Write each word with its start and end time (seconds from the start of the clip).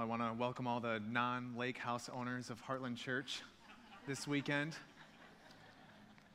I 0.00 0.04
want 0.04 0.22
to 0.22 0.32
welcome 0.32 0.66
all 0.66 0.80
the 0.80 0.98
non 1.10 1.52
lake 1.58 1.76
house 1.76 2.08
owners 2.14 2.48
of 2.48 2.64
Heartland 2.64 2.96
Church 2.96 3.42
this 4.08 4.26
weekend. 4.26 4.72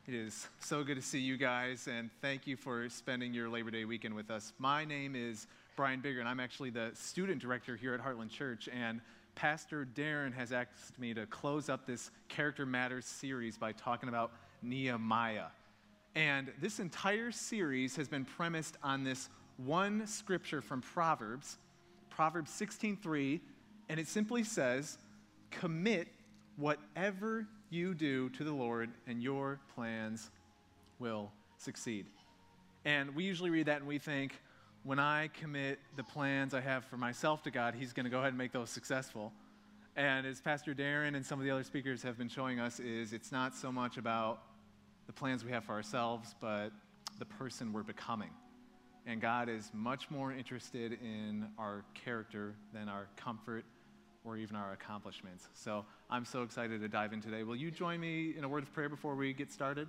It 0.08 0.14
is 0.14 0.48
so 0.60 0.84
good 0.84 0.98
to 0.98 1.02
see 1.02 1.18
you 1.18 1.36
guys, 1.36 1.88
and 1.88 2.12
thank 2.22 2.46
you 2.46 2.58
for 2.58 2.88
spending 2.90 3.34
your 3.34 3.50
Labor 3.50 3.72
Day 3.72 3.86
weekend 3.86 4.14
with 4.14 4.30
us. 4.30 4.54
My 4.60 4.86
name 4.86 5.16
is 5.16 5.48
Bryan 5.76 6.00
Bigger, 6.00 6.20
and 6.20 6.30
I'm 6.30 6.40
actually 6.40 6.70
the 6.70 6.92
student 6.94 7.42
director 7.42 7.76
here 7.76 7.96
at 7.96 8.02
Heartland 8.02 8.30
Church. 8.30 8.70
And 8.72 9.02
Pastor 9.34 9.88
Darren 9.96 10.32
has 10.36 10.54
asked 10.54 11.00
me 11.00 11.16
to 11.16 11.26
close 11.26 11.68
up 11.68 11.88
this 11.88 12.12
Character 12.30 12.68
Matters 12.68 13.08
series 13.08 13.58
by 13.58 13.72
talking 13.72 14.10
about 14.10 14.32
Nehemiah. 14.62 15.48
And 16.14 16.52
this 16.62 16.80
entire 16.80 17.32
series 17.32 17.96
has 17.96 18.08
been 18.08 18.26
premised 18.26 18.78
on 18.84 19.04
this 19.04 19.28
one 19.58 20.06
scripture 20.06 20.62
from 20.62 20.82
Proverbs 20.82 21.58
Proverbs 22.16 22.50
16:3, 22.52 23.42
and 23.90 24.00
it 24.00 24.08
simply 24.08 24.44
says, 24.44 24.98
"Commit 25.52 26.08
whatever 26.58 27.48
you 27.70 27.94
do 27.94 28.30
to 28.30 28.44
the 28.44 28.54
Lord, 28.54 28.92
and 29.08 29.22
your 29.22 29.60
plans 29.76 30.32
will 31.00 31.32
succeed." 31.58 32.06
And 32.86 33.16
we 33.16 33.24
usually 33.24 33.50
read 33.50 33.66
that 33.66 33.78
and 33.78 33.88
we 33.88 33.98
think, 33.98 34.40
when 34.84 35.00
I 35.00 35.30
commit 35.30 35.80
the 35.96 36.04
plans 36.04 36.54
I 36.54 36.62
have 36.62 36.86
for 36.86 36.98
myself 36.98 37.42
to 37.44 37.52
God, 37.52 37.74
He's 37.74 37.94
going 37.94 38.04
to 38.04 38.12
go 38.12 38.20
ahead 38.20 38.30
and 38.30 38.38
make 38.38 38.52
those 38.52 38.70
successful. 38.70 39.34
And 39.96 40.28
as 40.28 40.40
Pastor 40.40 40.76
Darren 40.76 41.16
and 41.16 41.26
some 41.26 41.40
of 41.40 41.46
the 41.46 41.52
other 41.52 41.64
speakers 41.64 42.04
have 42.04 42.18
been 42.18 42.30
showing 42.30 42.60
us, 42.60 42.80
is 42.80 43.12
it's 43.12 43.32
not 43.32 43.56
so 43.56 43.72
much 43.72 43.98
about 43.98 44.44
the 45.08 45.14
plans 45.14 45.44
we 45.44 45.52
have 45.52 45.64
for 45.64 45.74
ourselves, 45.74 46.36
but 46.40 46.72
the 47.18 47.26
person 47.26 47.74
we're 47.74 47.82
becoming. 47.82 48.30
And 49.08 49.22
God 49.22 49.50
is 49.50 49.72
much 49.74 50.12
more 50.12 50.32
interested 50.32 50.94
in 50.94 51.48
our 51.58 51.84
character 51.94 52.56
than 52.74 52.90
our 52.90 53.08
comfort 53.16 53.66
or 54.26 54.38
even 54.38 54.56
our 54.56 54.74
accomplishments. 54.74 55.48
So 55.54 55.86
I'm 56.10 56.26
so 56.26 56.42
excited 56.42 56.82
to 56.82 56.88
dive 56.88 57.14
in 57.14 57.22
today. 57.22 57.44
Will 57.44 57.56
you 57.56 57.70
join 57.70 58.00
me 58.00 58.34
in 58.36 58.44
a 58.44 58.50
word 58.50 58.64
of 58.64 58.74
prayer 58.74 58.90
before 58.90 59.16
we 59.16 59.32
get 59.34 59.52
started? 59.52 59.88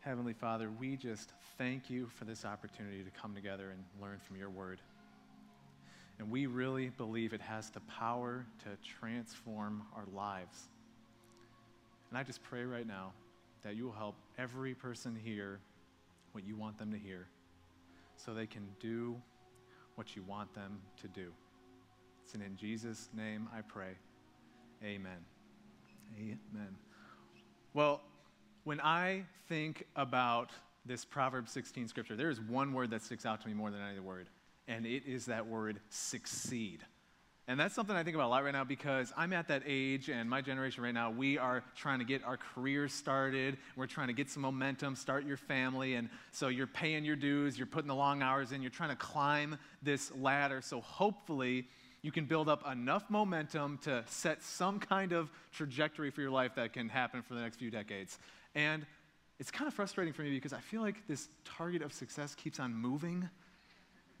Heavenly 0.00 0.32
Father, 0.32 0.70
we 0.70 0.96
just 0.96 1.32
thank 1.58 1.90
you 1.90 2.08
for 2.14 2.24
this 2.24 2.46
opportunity 2.46 3.02
to 3.04 3.10
come 3.10 3.34
together 3.34 3.70
and 3.70 3.84
learn 4.00 4.18
from 4.26 4.36
your 4.36 4.48
word. 4.48 4.80
And 6.18 6.30
we 6.30 6.46
really 6.46 6.88
believe 6.88 7.34
it 7.34 7.42
has 7.42 7.68
the 7.70 7.80
power 7.80 8.46
to 8.60 8.70
transform 8.98 9.82
our 9.94 10.04
lives. 10.14 10.68
And 12.08 12.16
I 12.16 12.22
just 12.22 12.42
pray 12.42 12.64
right 12.64 12.86
now 12.86 13.12
that 13.62 13.76
you 13.76 13.84
will 13.84 13.92
help 13.92 14.14
every 14.38 14.72
person 14.72 15.14
hear 15.22 15.60
what 16.32 16.46
you 16.46 16.56
want 16.56 16.78
them 16.78 16.90
to 16.92 16.98
hear 16.98 17.26
so 18.18 18.34
they 18.34 18.46
can 18.46 18.66
do 18.80 19.16
what 19.94 20.14
you 20.14 20.22
want 20.22 20.52
them 20.54 20.78
to 21.00 21.08
do. 21.08 21.32
It's 22.22 22.34
in 22.34 22.56
Jesus' 22.56 23.08
name 23.16 23.48
I 23.56 23.62
pray. 23.62 23.92
Amen. 24.84 25.24
Amen. 26.18 26.76
Well, 27.74 28.02
when 28.64 28.80
I 28.80 29.24
think 29.48 29.86
about 29.96 30.50
this 30.84 31.04
Proverbs 31.04 31.52
16 31.52 31.88
scripture, 31.88 32.16
there 32.16 32.30
is 32.30 32.40
one 32.40 32.72
word 32.72 32.90
that 32.90 33.02
sticks 33.02 33.24
out 33.24 33.40
to 33.40 33.48
me 33.48 33.54
more 33.54 33.70
than 33.70 33.80
any 33.80 33.92
other 33.92 34.02
word, 34.02 34.28
and 34.66 34.84
it 34.84 35.04
is 35.06 35.26
that 35.26 35.46
word 35.46 35.80
succeed. 35.88 36.84
And 37.48 37.58
that's 37.58 37.74
something 37.74 37.96
I 37.96 38.02
think 38.02 38.14
about 38.14 38.26
a 38.26 38.28
lot 38.28 38.44
right 38.44 38.52
now 38.52 38.64
because 38.64 39.10
I'm 39.16 39.32
at 39.32 39.48
that 39.48 39.62
age 39.64 40.10
and 40.10 40.28
my 40.28 40.42
generation 40.42 40.84
right 40.84 40.92
now, 40.92 41.10
we 41.10 41.38
are 41.38 41.64
trying 41.74 41.98
to 41.98 42.04
get 42.04 42.22
our 42.22 42.36
careers 42.36 42.92
started. 42.92 43.56
We're 43.74 43.86
trying 43.86 44.08
to 44.08 44.12
get 44.12 44.28
some 44.28 44.42
momentum, 44.42 44.94
start 44.94 45.24
your 45.24 45.38
family. 45.38 45.94
And 45.94 46.10
so 46.30 46.48
you're 46.48 46.66
paying 46.66 47.06
your 47.06 47.16
dues, 47.16 47.56
you're 47.56 47.66
putting 47.66 47.88
the 47.88 47.94
long 47.94 48.20
hours 48.20 48.52
in, 48.52 48.60
you're 48.60 48.70
trying 48.70 48.90
to 48.90 48.96
climb 48.96 49.56
this 49.82 50.12
ladder. 50.14 50.60
So 50.60 50.82
hopefully 50.82 51.66
you 52.02 52.12
can 52.12 52.26
build 52.26 52.50
up 52.50 52.70
enough 52.70 53.08
momentum 53.08 53.78
to 53.84 54.04
set 54.06 54.42
some 54.42 54.78
kind 54.78 55.12
of 55.12 55.30
trajectory 55.50 56.10
for 56.10 56.20
your 56.20 56.30
life 56.30 56.54
that 56.56 56.74
can 56.74 56.90
happen 56.90 57.22
for 57.22 57.32
the 57.32 57.40
next 57.40 57.56
few 57.56 57.70
decades. 57.70 58.18
And 58.54 58.84
it's 59.40 59.50
kind 59.50 59.66
of 59.66 59.72
frustrating 59.72 60.12
for 60.12 60.20
me 60.20 60.34
because 60.34 60.52
I 60.52 60.60
feel 60.60 60.82
like 60.82 61.06
this 61.08 61.30
target 61.46 61.80
of 61.80 61.94
success 61.94 62.34
keeps 62.34 62.60
on 62.60 62.74
moving 62.74 63.26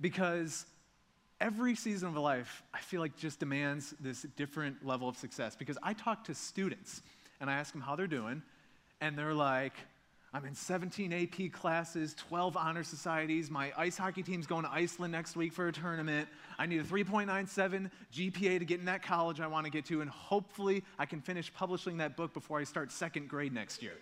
because 0.00 0.64
every 1.40 1.74
season 1.74 2.08
of 2.08 2.16
life, 2.16 2.62
I 2.74 2.80
feel 2.80 3.00
like 3.00 3.16
just 3.16 3.40
demands 3.40 3.94
this 4.00 4.22
different 4.36 4.84
level 4.84 5.08
of 5.08 5.16
success 5.16 5.56
because 5.56 5.78
I 5.82 5.92
talk 5.92 6.24
to 6.24 6.34
students 6.34 7.02
and 7.40 7.48
I 7.48 7.54
ask 7.54 7.72
them 7.72 7.80
how 7.80 7.94
they're 7.94 8.06
doing, 8.06 8.42
and 9.00 9.16
they're 9.16 9.34
like, 9.34 9.74
I'm 10.34 10.44
in 10.44 10.54
17 10.54 11.12
AP 11.12 11.52
classes, 11.52 12.14
12 12.14 12.56
honor 12.56 12.82
societies. 12.82 13.50
My 13.50 13.72
ice 13.78 13.96
hockey 13.96 14.22
team's 14.22 14.46
going 14.46 14.64
to 14.64 14.70
Iceland 14.70 15.12
next 15.12 15.36
week 15.36 15.54
for 15.54 15.68
a 15.68 15.72
tournament. 15.72 16.28
I 16.58 16.66
need 16.66 16.80
a 16.80 16.84
3.97 16.84 17.90
GPA 18.12 18.58
to 18.58 18.64
get 18.64 18.80
in 18.80 18.86
that 18.86 19.02
college 19.02 19.40
I 19.40 19.46
want 19.46 19.64
to 19.64 19.70
get 19.70 19.86
to, 19.86 20.02
and 20.02 20.10
hopefully 20.10 20.84
I 20.98 21.06
can 21.06 21.20
finish 21.20 21.52
publishing 21.54 21.98
that 21.98 22.16
book 22.16 22.34
before 22.34 22.58
I 22.58 22.64
start 22.64 22.92
second 22.92 23.28
grade 23.28 23.54
next 23.54 23.82
year. 23.82 23.94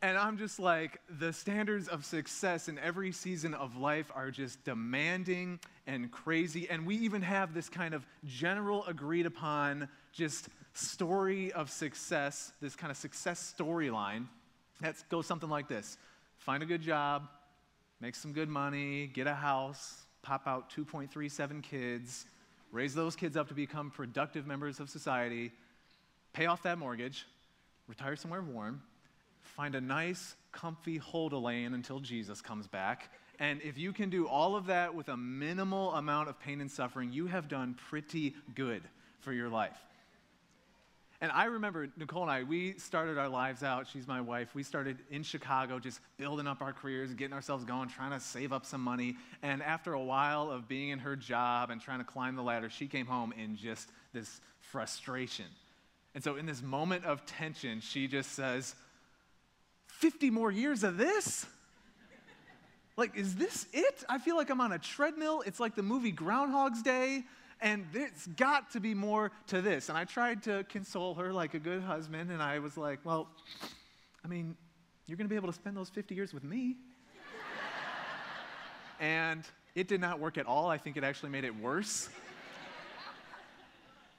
And 0.00 0.16
I'm 0.16 0.38
just 0.38 0.60
like, 0.60 1.00
the 1.18 1.32
standards 1.32 1.88
of 1.88 2.04
success 2.04 2.68
in 2.68 2.78
every 2.78 3.10
season 3.10 3.52
of 3.52 3.76
life 3.76 4.12
are 4.14 4.30
just 4.30 4.62
demanding 4.64 5.58
and 5.88 6.12
crazy. 6.12 6.70
And 6.70 6.86
we 6.86 6.96
even 6.98 7.20
have 7.22 7.52
this 7.52 7.68
kind 7.68 7.94
of 7.94 8.06
general 8.24 8.84
agreed 8.86 9.26
upon 9.26 9.88
just 10.12 10.50
story 10.72 11.50
of 11.52 11.68
success, 11.68 12.52
this 12.60 12.76
kind 12.76 12.92
of 12.92 12.96
success 12.96 13.54
storyline 13.58 14.26
that 14.80 14.94
goes 15.08 15.26
something 15.26 15.50
like 15.50 15.68
this 15.68 15.98
find 16.36 16.62
a 16.62 16.66
good 16.66 16.80
job, 16.80 17.28
make 18.00 18.14
some 18.14 18.32
good 18.32 18.48
money, 18.48 19.08
get 19.08 19.26
a 19.26 19.34
house, 19.34 20.06
pop 20.22 20.46
out 20.46 20.70
2.37 20.70 21.60
kids, 21.62 22.26
raise 22.70 22.94
those 22.94 23.16
kids 23.16 23.36
up 23.36 23.48
to 23.48 23.54
become 23.54 23.90
productive 23.90 24.46
members 24.46 24.78
of 24.78 24.88
society, 24.88 25.50
pay 26.32 26.46
off 26.46 26.62
that 26.62 26.78
mortgage, 26.78 27.26
retire 27.88 28.14
somewhere 28.14 28.40
warm 28.40 28.80
find 29.58 29.74
a 29.74 29.80
nice, 29.80 30.36
comfy 30.52 30.98
hold 30.98 31.32
a 31.32 31.36
lane 31.36 31.74
until 31.74 31.98
Jesus 31.98 32.40
comes 32.40 32.68
back. 32.68 33.10
And 33.40 33.60
if 33.62 33.76
you 33.76 33.92
can 33.92 34.08
do 34.08 34.28
all 34.28 34.54
of 34.54 34.66
that 34.66 34.94
with 34.94 35.08
a 35.08 35.16
minimal 35.16 35.92
amount 35.94 36.28
of 36.28 36.38
pain 36.38 36.60
and 36.60 36.70
suffering, 36.70 37.12
you 37.12 37.26
have 37.26 37.48
done 37.48 37.74
pretty 37.90 38.36
good 38.54 38.82
for 39.18 39.32
your 39.32 39.48
life. 39.48 39.76
And 41.20 41.32
I 41.32 41.46
remember 41.46 41.88
Nicole 41.96 42.22
and 42.22 42.30
I, 42.30 42.44
we 42.44 42.74
started 42.74 43.18
our 43.18 43.28
lives 43.28 43.64
out, 43.64 43.88
she's 43.88 44.06
my 44.06 44.20
wife, 44.20 44.54
we 44.54 44.62
started 44.62 44.98
in 45.10 45.24
Chicago 45.24 45.80
just 45.80 45.98
building 46.18 46.46
up 46.46 46.62
our 46.62 46.72
careers, 46.72 47.12
getting 47.14 47.34
ourselves 47.34 47.64
going, 47.64 47.88
trying 47.88 48.12
to 48.12 48.20
save 48.20 48.52
up 48.52 48.64
some 48.64 48.80
money. 48.80 49.16
And 49.42 49.60
after 49.60 49.92
a 49.92 50.00
while 50.00 50.52
of 50.52 50.68
being 50.68 50.90
in 50.90 51.00
her 51.00 51.16
job 51.16 51.70
and 51.70 51.80
trying 51.80 51.98
to 51.98 52.04
climb 52.04 52.36
the 52.36 52.42
ladder, 52.42 52.70
she 52.70 52.86
came 52.86 53.06
home 53.06 53.34
in 53.36 53.56
just 53.56 53.88
this 54.12 54.40
frustration. 54.60 55.46
And 56.14 56.22
so 56.22 56.36
in 56.36 56.46
this 56.46 56.62
moment 56.62 57.04
of 57.04 57.26
tension, 57.26 57.80
she 57.80 58.06
just 58.06 58.32
says, 58.32 58.76
50 59.98 60.30
more 60.30 60.50
years 60.50 60.84
of 60.84 60.96
this? 60.96 61.44
Like, 62.96 63.16
is 63.16 63.34
this 63.34 63.66
it? 63.72 64.04
I 64.08 64.18
feel 64.18 64.36
like 64.36 64.50
I'm 64.50 64.60
on 64.60 64.72
a 64.72 64.78
treadmill. 64.78 65.42
It's 65.44 65.60
like 65.60 65.74
the 65.74 65.82
movie 65.82 66.12
Groundhog's 66.12 66.82
Day, 66.82 67.24
and 67.60 67.84
there's 67.92 68.26
got 68.36 68.70
to 68.72 68.80
be 68.80 68.94
more 68.94 69.30
to 69.48 69.60
this. 69.60 69.88
And 69.88 69.98
I 69.98 70.04
tried 70.04 70.42
to 70.44 70.64
console 70.68 71.14
her 71.14 71.32
like 71.32 71.54
a 71.54 71.58
good 71.58 71.82
husband, 71.82 72.30
and 72.30 72.42
I 72.42 72.60
was 72.60 72.76
like, 72.76 73.00
well, 73.04 73.28
I 74.24 74.28
mean, 74.28 74.56
you're 75.06 75.16
going 75.16 75.26
to 75.26 75.32
be 75.32 75.36
able 75.36 75.48
to 75.48 75.52
spend 75.54 75.76
those 75.76 75.88
50 75.90 76.14
years 76.14 76.32
with 76.32 76.44
me. 76.44 76.76
and 79.00 79.42
it 79.74 79.88
did 79.88 80.00
not 80.00 80.20
work 80.20 80.38
at 80.38 80.46
all. 80.46 80.68
I 80.68 80.78
think 80.78 80.96
it 80.96 81.04
actually 81.04 81.30
made 81.30 81.44
it 81.44 81.56
worse. 81.56 82.08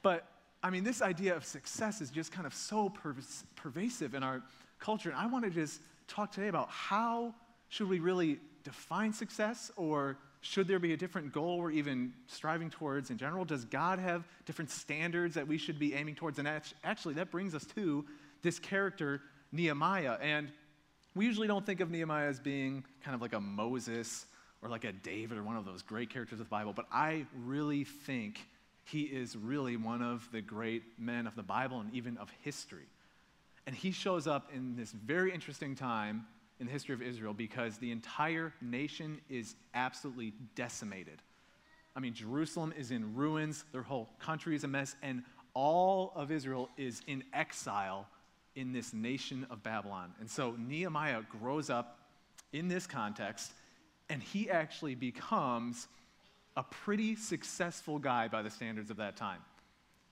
but 0.01 0.25
I 0.61 0.69
mean, 0.69 0.83
this 0.83 1.01
idea 1.01 1.35
of 1.35 1.45
success 1.45 2.01
is 2.01 2.09
just 2.09 2.31
kind 2.31 2.45
of 2.45 2.53
so 2.53 2.89
per- 2.89 3.15
pervasive 3.55 4.13
in 4.13 4.23
our 4.23 4.41
culture. 4.79 5.09
And 5.09 5.17
I 5.17 5.27
want 5.27 5.45
to 5.45 5.51
just 5.51 5.81
talk 6.07 6.31
today 6.31 6.47
about 6.47 6.69
how 6.69 7.33
should 7.69 7.87
we 7.87 7.99
really 7.99 8.39
define 8.63 9.13
success 9.13 9.71
or 9.75 10.17
should 10.41 10.67
there 10.67 10.79
be 10.79 10.93
a 10.93 10.97
different 10.97 11.33
goal 11.33 11.59
we're 11.59 11.71
even 11.71 12.13
striving 12.27 12.69
towards 12.69 13.09
in 13.09 13.17
general? 13.17 13.43
Does 13.45 13.65
God 13.65 13.99
have 13.99 14.23
different 14.45 14.71
standards 14.71 15.35
that 15.35 15.47
we 15.47 15.57
should 15.57 15.77
be 15.77 15.93
aiming 15.93 16.15
towards? 16.15 16.39
And 16.39 16.47
actually, 16.83 17.15
that 17.15 17.29
brings 17.29 17.53
us 17.53 17.65
to 17.75 18.05
this 18.41 18.57
character, 18.57 19.21
Nehemiah. 19.51 20.17
And 20.21 20.49
we 21.13 21.25
usually 21.25 21.47
don't 21.47 21.65
think 21.65 21.81
of 21.81 21.91
Nehemiah 21.91 22.27
as 22.27 22.39
being 22.39 22.85
kind 23.03 23.15
of 23.15 23.21
like 23.21 23.33
a 23.33 23.41
Moses 23.41 24.25
or 24.61 24.69
like 24.69 24.85
a 24.85 24.91
David 24.91 25.37
or 25.37 25.43
one 25.43 25.57
of 25.57 25.65
those 25.65 25.81
great 25.81 26.09
characters 26.09 26.39
of 26.39 26.45
the 26.45 26.49
Bible, 26.49 26.73
but 26.73 26.85
I 26.91 27.25
really 27.45 27.83
think 27.83 28.39
he 28.85 29.03
is 29.03 29.35
really 29.35 29.77
one 29.77 30.01
of 30.01 30.27
the 30.31 30.41
great 30.41 30.83
men 30.97 31.27
of 31.27 31.35
the 31.35 31.43
Bible 31.43 31.79
and 31.79 31.93
even 31.93 32.17
of 32.17 32.29
history. 32.41 32.87
And 33.69 33.77
he 33.77 33.91
shows 33.91 34.25
up 34.25 34.49
in 34.51 34.75
this 34.75 34.91
very 34.93 35.31
interesting 35.31 35.75
time 35.75 36.25
in 36.59 36.65
the 36.65 36.71
history 36.71 36.95
of 36.95 37.03
Israel 37.03 37.35
because 37.35 37.77
the 37.77 37.91
entire 37.91 38.51
nation 38.61 39.21
is 39.29 39.53
absolutely 39.75 40.33
decimated. 40.55 41.21
I 41.95 41.99
mean, 41.99 42.15
Jerusalem 42.15 42.73
is 42.75 42.89
in 42.89 43.13
ruins, 43.13 43.65
their 43.71 43.83
whole 43.83 44.09
country 44.17 44.55
is 44.55 44.63
a 44.63 44.67
mess, 44.67 44.95
and 45.03 45.21
all 45.53 46.13
of 46.15 46.31
Israel 46.31 46.67
is 46.77 47.03
in 47.05 47.23
exile 47.31 48.07
in 48.55 48.73
this 48.73 48.91
nation 48.91 49.45
of 49.51 49.61
Babylon. 49.61 50.15
And 50.19 50.27
so 50.27 50.55
Nehemiah 50.57 51.21
grows 51.39 51.69
up 51.69 51.99
in 52.51 52.69
this 52.69 52.87
context, 52.87 53.51
and 54.09 54.23
he 54.23 54.49
actually 54.49 54.95
becomes 54.95 55.87
a 56.57 56.63
pretty 56.63 57.15
successful 57.15 57.99
guy 57.99 58.29
by 58.29 58.41
the 58.41 58.49
standards 58.49 58.89
of 58.89 58.97
that 58.97 59.15
time. 59.15 59.41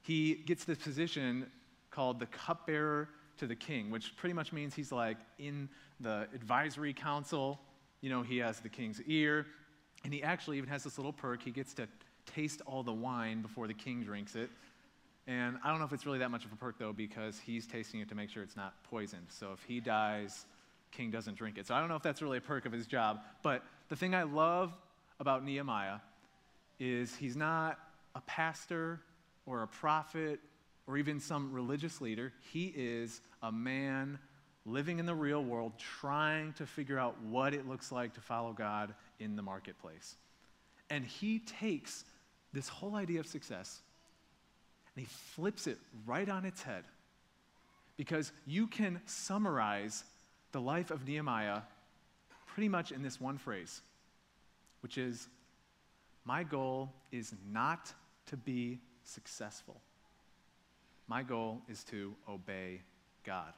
He 0.03 0.35
gets 0.35 0.63
this 0.63 0.77
position 0.77 1.49
called 1.89 2.19
the 2.19 2.27
cupbearer 2.27 3.09
to 3.37 3.47
the 3.47 3.55
king, 3.55 3.89
which 3.91 4.15
pretty 4.17 4.33
much 4.33 4.51
means 4.53 4.75
he's 4.75 4.91
like 4.91 5.17
in 5.39 5.69
the 5.99 6.27
advisory 6.33 6.93
council. 6.93 7.59
You 8.01 8.09
know, 8.09 8.21
he 8.21 8.37
has 8.37 8.59
the 8.59 8.69
king's 8.69 9.01
ear, 9.03 9.45
and 10.03 10.13
he 10.13 10.23
actually 10.23 10.57
even 10.57 10.69
has 10.69 10.83
this 10.83 10.97
little 10.97 11.13
perk. 11.13 11.41
He 11.43 11.51
gets 11.51 11.73
to 11.75 11.87
taste 12.25 12.61
all 12.65 12.83
the 12.83 12.93
wine 12.93 13.41
before 13.41 13.67
the 13.67 13.73
king 13.73 14.03
drinks 14.03 14.35
it. 14.35 14.49
And 15.27 15.57
I 15.63 15.69
don't 15.69 15.79
know 15.79 15.85
if 15.85 15.93
it's 15.93 16.05
really 16.05 16.19
that 16.19 16.31
much 16.31 16.45
of 16.45 16.53
a 16.53 16.55
perk, 16.55 16.77
though, 16.77 16.93
because 16.93 17.39
he's 17.39 17.67
tasting 17.67 17.99
it 17.99 18.09
to 18.09 18.15
make 18.15 18.29
sure 18.29 18.43
it's 18.43 18.55
not 18.55 18.81
poisoned. 18.83 19.27
So 19.29 19.51
if 19.51 19.61
he 19.63 19.79
dies, 19.79 20.45
king 20.91 21.11
doesn't 21.11 21.35
drink 21.35 21.57
it. 21.57 21.67
So 21.67 21.75
I 21.75 21.79
don't 21.79 21.89
know 21.89 21.95
if 21.95 22.03
that's 22.03 22.21
really 22.21 22.37
a 22.37 22.41
perk 22.41 22.65
of 22.65 22.71
his 22.71 22.87
job. 22.87 23.19
But 23.43 23.63
the 23.89 23.95
thing 23.95 24.15
I 24.15 24.23
love 24.23 24.71
about 25.19 25.43
Nehemiah 25.43 25.97
is 26.79 27.15
he's 27.15 27.35
not 27.35 27.77
a 28.15 28.21
pastor 28.21 29.01
or 29.45 29.63
a 29.63 29.67
prophet 29.67 30.39
or 30.87 30.97
even 30.97 31.19
some 31.19 31.51
religious 31.51 32.01
leader. 32.01 32.31
He 32.51 32.73
is 32.75 33.21
a 33.43 33.51
man 33.51 34.17
living 34.65 34.99
in 34.99 35.05
the 35.05 35.15
real 35.15 35.43
world, 35.43 35.73
trying 35.77 36.53
to 36.53 36.65
figure 36.65 36.97
out 36.97 37.15
what 37.23 37.53
it 37.53 37.67
looks 37.67 37.91
like 37.91 38.13
to 38.13 38.21
follow 38.21 38.53
God 38.53 38.93
in 39.19 39.35
the 39.35 39.41
marketplace. 39.41 40.15
And 40.89 41.05
he 41.05 41.39
takes 41.39 42.05
this 42.53 42.67
whole 42.67 42.95
idea 42.95 43.19
of 43.19 43.27
success 43.27 43.81
and 44.95 45.05
he 45.05 45.09
flips 45.35 45.67
it 45.67 45.77
right 46.05 46.27
on 46.27 46.45
its 46.45 46.63
head. 46.63 46.83
Because 47.97 48.31
you 48.45 48.67
can 48.67 48.99
summarize 49.05 50.03
the 50.51 50.61
life 50.61 50.91
of 50.91 51.07
Nehemiah 51.07 51.61
pretty 52.47 52.69
much 52.69 52.91
in 52.91 53.03
this 53.03 53.19
one 53.19 53.37
phrase, 53.37 53.81
which 54.81 54.97
is 54.97 55.27
My 56.25 56.43
goal 56.43 56.91
is 57.11 57.33
not 57.51 57.93
to 58.27 58.37
be 58.37 58.79
successful. 59.03 59.81
My 61.07 61.23
goal 61.23 61.61
is 61.69 61.83
to 61.85 62.13
obey 62.27 62.81
God. 63.23 63.53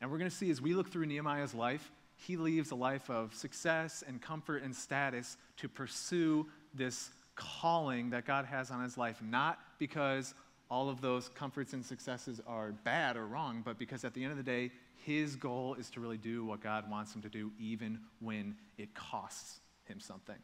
And 0.00 0.10
we're 0.10 0.18
going 0.18 0.30
to 0.30 0.36
see 0.36 0.50
as 0.50 0.60
we 0.60 0.74
look 0.74 0.90
through 0.90 1.06
Nehemiah's 1.06 1.54
life, 1.54 1.90
he 2.16 2.36
leaves 2.36 2.70
a 2.70 2.74
life 2.74 3.10
of 3.10 3.34
success 3.34 4.02
and 4.06 4.20
comfort 4.20 4.62
and 4.62 4.74
status 4.74 5.36
to 5.58 5.68
pursue 5.68 6.46
this 6.74 7.10
calling 7.34 8.10
that 8.10 8.24
God 8.24 8.46
has 8.46 8.70
on 8.70 8.82
his 8.82 8.96
life, 8.96 9.20
not 9.22 9.58
because 9.78 10.34
all 10.70 10.88
of 10.88 11.00
those 11.00 11.28
comforts 11.28 11.72
and 11.72 11.84
successes 11.84 12.40
are 12.46 12.72
bad 12.72 13.16
or 13.16 13.26
wrong, 13.26 13.62
but 13.64 13.78
because 13.78 14.04
at 14.04 14.14
the 14.14 14.22
end 14.22 14.32
of 14.32 14.36
the 14.36 14.42
day, 14.42 14.70
his 15.04 15.36
goal 15.36 15.74
is 15.74 15.90
to 15.90 16.00
really 16.00 16.16
do 16.16 16.44
what 16.44 16.60
God 16.60 16.90
wants 16.90 17.14
him 17.14 17.22
to 17.22 17.28
do, 17.28 17.52
even 17.60 18.00
when 18.20 18.56
it 18.76 18.94
costs 18.94 19.60
him 19.84 20.00
something. 20.00 20.36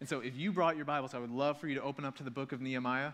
And 0.00 0.08
so, 0.08 0.20
if 0.20 0.36
you 0.36 0.52
brought 0.52 0.76
your 0.76 0.84
Bibles, 0.84 1.14
I 1.14 1.18
would 1.18 1.30
love 1.30 1.58
for 1.58 1.68
you 1.68 1.76
to 1.76 1.82
open 1.82 2.04
up 2.04 2.16
to 2.16 2.24
the 2.24 2.30
book 2.30 2.52
of 2.52 2.60
Nehemiah. 2.60 3.12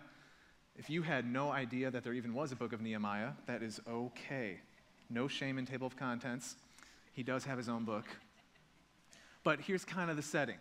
If 0.80 0.88
you 0.88 1.02
had 1.02 1.30
no 1.30 1.50
idea 1.50 1.90
that 1.90 2.04
there 2.04 2.14
even 2.14 2.32
was 2.32 2.52
a 2.52 2.56
book 2.56 2.72
of 2.72 2.80
Nehemiah, 2.80 3.32
that 3.44 3.62
is 3.62 3.82
okay. 3.86 4.60
No 5.10 5.28
shame 5.28 5.58
in 5.58 5.66
table 5.66 5.86
of 5.86 5.94
contents. 5.94 6.56
He 7.12 7.22
does 7.22 7.44
have 7.44 7.58
his 7.58 7.68
own 7.68 7.84
book. 7.84 8.06
But 9.44 9.60
here's 9.60 9.84
kind 9.84 10.10
of 10.10 10.16
the 10.16 10.22
setting 10.22 10.56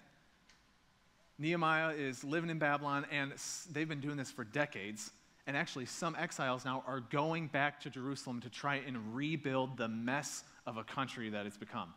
Nehemiah 1.38 1.92
is 1.92 2.22
living 2.26 2.50
in 2.50 2.60
Babylon, 2.60 3.06
and 3.10 3.32
they've 3.72 3.88
been 3.88 4.02
doing 4.02 4.18
this 4.18 4.30
for 4.30 4.44
decades. 4.44 5.10
And 5.48 5.56
actually, 5.56 5.86
some 5.86 6.18
exiles 6.20 6.66
now 6.66 6.84
are 6.86 7.00
going 7.00 7.48
back 7.48 7.80
to 7.84 7.90
Jerusalem 7.90 8.42
to 8.42 8.50
try 8.50 8.82
and 8.86 9.16
rebuild 9.16 9.78
the 9.78 9.88
mess 9.88 10.44
of 10.68 10.76
a 10.76 10.84
country 10.84 11.30
that 11.30 11.46
it's 11.46 11.56
become. 11.56 11.94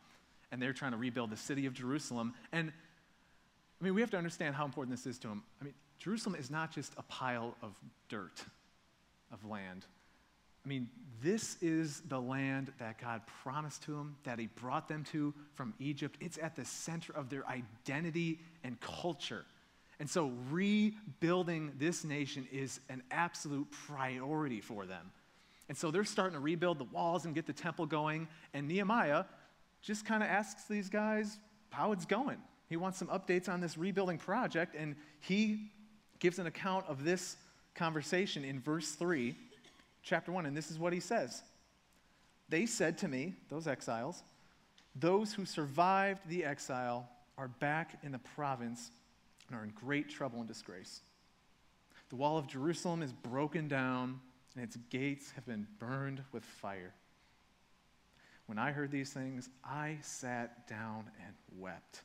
And 0.52 0.62
they're 0.62 0.72
trying 0.72 0.92
to 0.92 0.96
rebuild 0.96 1.30
the 1.30 1.36
city 1.36 1.66
of 1.66 1.74
Jerusalem. 1.74 2.34
And 2.52 2.72
I 3.80 3.84
mean, 3.84 3.94
we 3.94 4.00
have 4.00 4.10
to 4.12 4.16
understand 4.16 4.54
how 4.54 4.64
important 4.64 4.96
this 4.96 5.08
is 5.08 5.18
to 5.18 5.26
them. 5.26 5.42
I 5.60 5.64
mean, 5.64 5.74
Jerusalem 6.02 6.34
is 6.34 6.50
not 6.50 6.72
just 6.72 6.92
a 6.98 7.02
pile 7.02 7.54
of 7.62 7.78
dirt, 8.08 8.44
of 9.32 9.44
land. 9.44 9.86
I 10.64 10.68
mean, 10.68 10.88
this 11.22 11.56
is 11.62 12.00
the 12.08 12.20
land 12.20 12.72
that 12.80 13.00
God 13.00 13.22
promised 13.44 13.84
to 13.84 13.92
them, 13.92 14.16
that 14.24 14.40
He 14.40 14.48
brought 14.48 14.88
them 14.88 15.04
to 15.12 15.32
from 15.54 15.74
Egypt. 15.78 16.18
It's 16.20 16.38
at 16.38 16.56
the 16.56 16.64
center 16.64 17.12
of 17.12 17.30
their 17.30 17.46
identity 17.48 18.40
and 18.64 18.80
culture. 18.80 19.44
And 20.00 20.10
so, 20.10 20.32
rebuilding 20.50 21.72
this 21.78 22.02
nation 22.02 22.48
is 22.50 22.80
an 22.88 23.04
absolute 23.12 23.70
priority 23.86 24.60
for 24.60 24.86
them. 24.86 25.12
And 25.68 25.78
so, 25.78 25.92
they're 25.92 26.02
starting 26.02 26.34
to 26.34 26.40
rebuild 26.40 26.78
the 26.78 26.84
walls 26.84 27.26
and 27.26 27.34
get 27.34 27.46
the 27.46 27.52
temple 27.52 27.86
going. 27.86 28.26
And 28.54 28.66
Nehemiah 28.66 29.24
just 29.82 30.04
kind 30.04 30.24
of 30.24 30.28
asks 30.28 30.64
these 30.64 30.88
guys 30.88 31.38
how 31.70 31.92
it's 31.92 32.06
going. 32.06 32.38
He 32.68 32.76
wants 32.76 32.98
some 32.98 33.08
updates 33.08 33.48
on 33.48 33.60
this 33.60 33.78
rebuilding 33.78 34.18
project, 34.18 34.74
and 34.74 34.96
he 35.20 35.70
gives 36.22 36.38
an 36.38 36.46
account 36.46 36.86
of 36.86 37.02
this 37.02 37.36
conversation 37.74 38.44
in 38.44 38.60
verse 38.60 38.92
3 38.92 39.34
chapter 40.04 40.30
1, 40.30 40.46
and 40.46 40.56
this 40.56 40.70
is 40.70 40.78
what 40.78 40.92
he 40.92 41.00
says 41.00 41.42
They 42.48 42.64
said 42.64 42.96
to 42.98 43.08
me, 43.08 43.34
those 43.48 43.66
exiles, 43.66 44.22
those 44.94 45.32
who 45.32 45.44
survived 45.44 46.20
the 46.28 46.44
exile 46.44 47.08
are 47.36 47.48
back 47.48 47.98
in 48.04 48.12
the 48.12 48.20
province 48.20 48.92
and 49.48 49.58
are 49.58 49.64
in 49.64 49.70
great 49.70 50.08
trouble 50.08 50.38
and 50.38 50.46
disgrace. 50.46 51.00
The 52.10 52.16
wall 52.16 52.38
of 52.38 52.46
Jerusalem 52.46 53.02
is 53.02 53.12
broken 53.12 53.66
down, 53.66 54.20
and 54.54 54.62
its 54.62 54.76
gates 54.90 55.32
have 55.32 55.44
been 55.44 55.66
burned 55.80 56.22
with 56.30 56.44
fire. 56.44 56.94
When 58.46 58.58
I 58.58 58.70
heard 58.70 58.92
these 58.92 59.12
things, 59.12 59.48
I 59.64 59.98
sat 60.02 60.68
down 60.68 61.10
and 61.26 61.34
wept. 61.58 62.02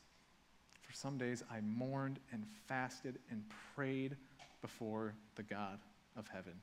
For 0.88 0.94
some 0.94 1.18
days 1.18 1.44
I 1.51 1.60
mourned 1.60 2.19
and 2.31 2.45
fasted 2.68 3.19
and 3.30 3.44
prayed 3.75 4.16
before 4.62 5.13
the 5.36 5.44
God 5.44 5.80
of 6.16 6.28
heaven. 6.30 6.54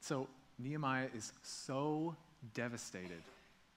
So 0.00 0.26
Nehemiah 0.58 1.08
is 1.14 1.32
so 1.42 2.16
devastated 2.54 3.22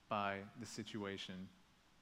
by 0.07 0.37
the 0.61 0.65
situation 0.65 1.49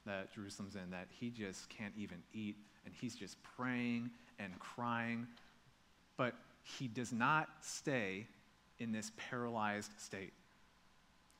that 0.05 0.31
Jerusalem's 0.33 0.75
in 0.75 0.91
that 0.91 1.07
he 1.09 1.31
just 1.31 1.67
can't 1.67 1.93
even 1.97 2.21
eat 2.31 2.55
and 2.85 2.93
he's 2.93 3.15
just 3.15 3.37
praying 3.41 4.11
and 4.37 4.57
crying. 4.59 5.25
But 6.15 6.35
he 6.63 6.87
does 6.87 7.11
not 7.11 7.49
stay 7.61 8.27
in 8.79 8.91
this 8.91 9.11
paralyzed 9.17 9.91
state. 9.99 10.33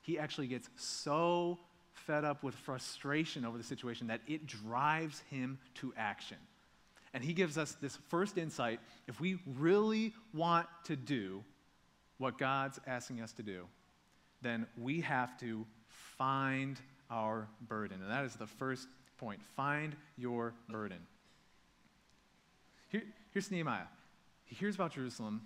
He 0.01 0.17
actually 0.17 0.47
gets 0.47 0.67
so 0.77 1.59
fed 1.97 2.23
up 2.23 2.43
with 2.43 2.55
frustration 2.55 3.45
over 3.45 3.57
the 3.57 3.63
situation 3.63 4.07
that 4.07 4.21
it 4.27 4.45
drives 4.47 5.23
him 5.29 5.57
to 5.75 5.93
action. 5.97 6.37
And 7.13 7.23
he 7.23 7.33
gives 7.33 7.57
us 7.57 7.75
this 7.81 7.97
first 8.09 8.37
insight 8.37 8.79
if 9.07 9.19
we 9.19 9.39
really 9.45 10.13
want 10.33 10.67
to 10.85 10.95
do 10.95 11.43
what 12.17 12.37
God's 12.37 12.79
asking 12.85 13.21
us 13.21 13.31
to 13.33 13.43
do, 13.43 13.65
then 14.41 14.67
we 14.79 15.01
have 15.01 15.37
to 15.39 15.65
find 16.17 16.79
our 17.09 17.47
burden. 17.67 18.01
And 18.01 18.11
that 18.11 18.25
is 18.25 18.35
the 18.35 18.47
first 18.47 18.87
point. 19.17 19.41
Find 19.55 19.95
your 20.17 20.53
burden. 20.69 20.99
Here, 22.89 23.03
here's 23.31 23.51
Nehemiah. 23.51 23.87
He 24.45 24.55
hears 24.55 24.75
about 24.75 24.93
Jerusalem. 24.93 25.41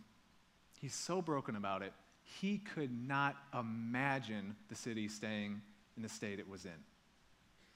He's 0.79 0.95
so 0.95 1.21
broken 1.21 1.55
about 1.55 1.83
it, 1.83 1.93
he 2.39 2.57
could 2.57 2.91
not 3.07 3.35
imagine 3.57 4.55
the 4.69 4.75
city 4.75 5.07
staying 5.07 5.61
in 5.97 6.03
the 6.03 6.09
state 6.09 6.39
it 6.39 6.49
was 6.49 6.65
in. 6.65 6.71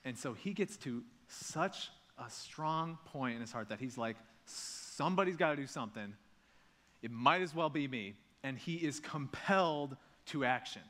And 0.03 0.17
so 0.17 0.34
he 0.34 0.53
gets 0.53 0.77
to 0.77 1.03
such 1.27 1.89
a 2.17 2.29
strong 2.29 2.98
point 3.05 3.36
in 3.36 3.41
his 3.41 3.51
heart 3.51 3.69
that 3.69 3.79
he's 3.79 3.98
like, 3.98 4.15
somebody's 4.45 5.36
got 5.36 5.51
to 5.51 5.55
do 5.55 5.67
something. 5.67 6.13
It 7.01 7.12
might 7.12 7.41
as 7.41 7.53
well 7.53 7.69
be 7.69 7.88
me 7.88 8.15
and 8.43 8.57
he 8.57 8.75
is 8.75 9.00
compelled 9.00 9.98
to 10.27 10.45
action. 10.45 10.81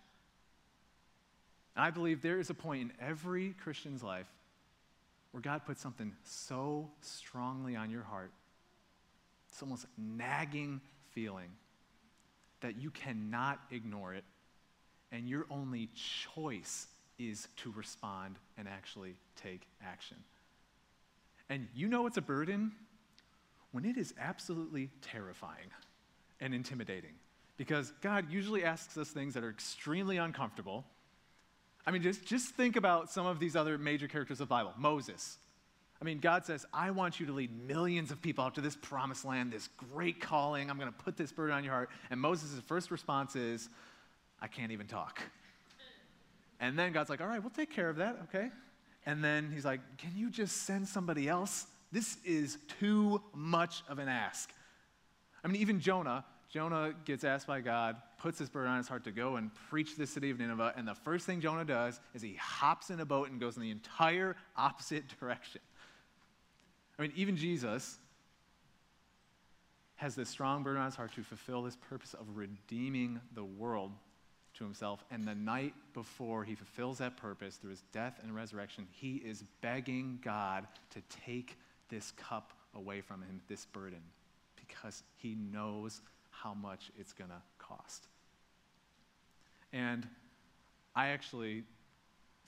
And 1.76 1.86
I 1.86 1.90
believe 1.90 2.22
there 2.22 2.40
is 2.40 2.50
a 2.50 2.54
point 2.54 2.82
in 2.82 2.92
every 3.00 3.54
Christian's 3.54 4.04
life 4.04 4.28
where 5.32 5.42
God 5.42 5.66
puts 5.66 5.82
something 5.82 6.14
so 6.24 6.90
strongly 7.02 7.76
on 7.76 7.90
your 7.90 8.04
heart, 8.04 8.32
it's 9.50 9.62
almost 9.62 9.86
nagging 9.98 10.80
feeling 11.12 11.50
that 12.62 12.78
you 12.82 12.90
cannot 12.90 13.60
ignore 13.72 14.14
it, 14.14 14.24
and 15.12 15.30
your 15.30 15.46
only 15.50 15.90
choice 15.94 16.88
is 17.18 17.48
to 17.58 17.72
respond 17.72 18.36
and 18.58 18.68
actually 18.68 19.16
take 19.36 19.62
action. 19.84 20.18
And 21.50 21.68
you 21.76 21.88
know 21.88 22.08
it's 22.08 22.18
a 22.18 22.22
burden 22.22 22.72
when 23.72 23.86
it 23.86 23.98
is 23.98 24.14
absolutely 24.20 24.90
terrifying 25.02 25.70
and 26.42 26.54
intimidating 26.54 27.14
because 27.58 27.94
God 28.02 28.32
usually 28.32 28.64
asks 28.64 28.98
us 28.98 29.10
things 29.10 29.34
that 29.36 29.44
are 29.44 29.50
extremely 29.50 30.18
uncomfortable. 30.18 30.86
I 31.86 31.92
mean, 31.92 32.02
just, 32.02 32.26
just 32.26 32.50
think 32.56 32.76
about 32.76 33.12
some 33.12 33.26
of 33.26 33.40
these 33.40 33.56
other 33.56 33.78
major 33.78 34.08
characters 34.08 34.42
of 34.42 34.48
the 34.48 34.52
Bible. 34.52 34.74
Moses. 34.78 35.38
I 36.02 36.06
mean, 36.06 36.20
God 36.20 36.46
says, 36.46 36.66
I 36.74 36.92
want 36.92 37.20
you 37.20 37.26
to 37.28 37.32
lead 37.32 37.52
millions 37.68 38.12
of 38.12 38.22
people 38.22 38.44
out 38.44 38.56
to 38.56 38.62
this 38.62 38.76
promised 38.76 39.24
land, 39.24 39.54
this 39.54 39.70
great 39.94 40.20
calling. 40.20 40.70
I'm 40.70 40.78
going 40.78 40.92
to 40.92 41.04
put 41.04 41.16
this 41.16 41.32
burden 41.32 41.56
on 41.56 41.64
your 41.64 41.74
heart. 41.74 41.90
And 42.10 42.20
Moses' 42.20 42.60
first 42.66 42.92
response 42.92 43.36
is, 43.36 43.70
I 44.42 44.48
can't 44.48 44.72
even 44.72 44.88
talk. 44.88 45.22
And 46.60 46.78
then 46.78 46.94
God's 46.94 47.10
like, 47.10 47.22
all 47.22 47.28
right, 47.28 47.42
we'll 47.42 47.50
take 47.50 47.72
care 47.72 47.90
of 47.90 47.98
that, 47.98 48.18
okay? 48.24 48.50
And 49.06 49.24
then 49.24 49.52
he's 49.54 49.66
like, 49.66 49.82
can 49.98 50.12
you 50.16 50.30
just 50.30 50.64
send 50.64 50.88
somebody 50.88 51.28
else? 51.28 51.68
This 51.92 52.18
is 52.26 52.58
too 52.80 53.22
much 53.34 53.84
of 53.88 54.00
an 54.00 54.08
ask. 54.08 54.52
I 55.44 55.48
mean, 55.48 55.62
even 55.62 55.80
Jonah, 55.80 56.26
Jonah 56.50 56.94
gets 57.06 57.24
asked 57.24 57.48
by 57.48 57.62
God, 57.62 57.98
puts 58.18 58.40
his 58.40 58.50
burden 58.50 58.72
on 58.72 58.78
his 58.78 58.88
heart 58.88 59.04
to 59.04 59.12
go 59.12 59.36
and 59.36 59.52
preach 59.70 59.96
the 59.96 60.08
city 60.08 60.32
of 60.32 60.40
Nineveh, 60.40 60.74
and 60.76 60.88
the 60.88 60.96
first 60.96 61.26
thing 61.26 61.42
Jonah 61.42 61.66
does 61.66 62.00
is 62.14 62.22
he 62.22 62.36
hops 62.36 62.90
in 62.90 63.00
a 63.00 63.06
boat 63.06 63.30
and 63.30 63.40
goes 63.40 63.58
in 63.58 63.62
the 63.62 63.72
entire 63.72 64.36
opposite 64.58 65.04
direction. 65.20 65.62
I 66.98 67.02
mean, 67.02 67.12
even 67.16 67.36
Jesus 67.36 67.98
has 69.96 70.16
this 70.16 70.30
strong 70.30 70.64
burden 70.64 70.80
on 70.80 70.86
his 70.86 70.96
heart 70.96 71.14
to 71.16 71.24
fulfill 71.24 71.62
this 71.62 71.76
purpose 71.76 72.14
of 72.14 72.26
redeeming 72.36 73.20
the 73.34 73.44
world 73.44 73.92
to 74.58 74.64
himself. 74.64 75.04
And 75.12 75.26
the 75.26 75.36
night 75.36 75.74
before 75.94 76.44
he 76.44 76.56
fulfills 76.56 76.98
that 77.00 77.18
purpose 77.18 77.56
through 77.58 77.72
his 77.72 77.84
death 77.92 78.20
and 78.24 78.36
resurrection, 78.36 78.88
he 78.92 79.16
is 79.16 79.44
begging 79.62 80.20
God 80.24 80.68
to 80.92 81.02
take 81.26 81.58
this 81.90 82.12
cup 82.12 82.54
away 82.76 83.02
from 83.02 83.22
him, 83.22 83.42
this 83.48 83.66
burden, 83.66 84.02
because 84.56 85.04
he 85.18 85.36
knows 85.52 86.02
how 86.32 86.54
much 86.54 86.92
it's 87.00 87.14
going 87.14 87.30
to 87.30 87.42
cost. 87.60 88.08
And 89.72 90.08
I 90.96 91.08
actually 91.08 91.64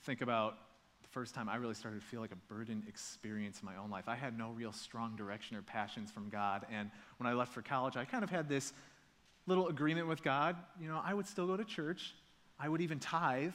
think 0.02 0.20
about 0.20 0.56
the 1.02 1.08
first 1.08 1.34
time 1.34 1.48
I 1.48 1.56
really 1.56 1.74
started 1.74 2.00
to 2.00 2.06
feel 2.06 2.20
like 2.20 2.32
a 2.32 2.52
burden 2.52 2.82
experience 2.88 3.60
in 3.60 3.66
my 3.66 3.76
own 3.76 3.90
life. 3.90 4.04
I 4.08 4.16
had 4.16 4.38
no 4.38 4.50
real 4.50 4.72
strong 4.72 5.16
direction 5.16 5.56
or 5.56 5.62
passions 5.62 6.10
from 6.10 6.28
God. 6.28 6.66
And 6.70 6.90
when 7.18 7.26
I 7.26 7.34
left 7.34 7.52
for 7.52 7.62
college, 7.62 7.96
I 7.96 8.04
kind 8.04 8.24
of 8.24 8.30
had 8.30 8.48
this 8.48 8.72
little 9.48 9.68
agreement 9.68 10.06
with 10.06 10.22
God. 10.22 10.56
You 10.80 10.88
know, 10.88 11.00
I 11.02 11.14
would 11.14 11.26
still 11.26 11.46
go 11.46 11.56
to 11.56 11.64
church, 11.64 12.14
I 12.60 12.68
would 12.68 12.80
even 12.80 13.00
tithe 13.00 13.54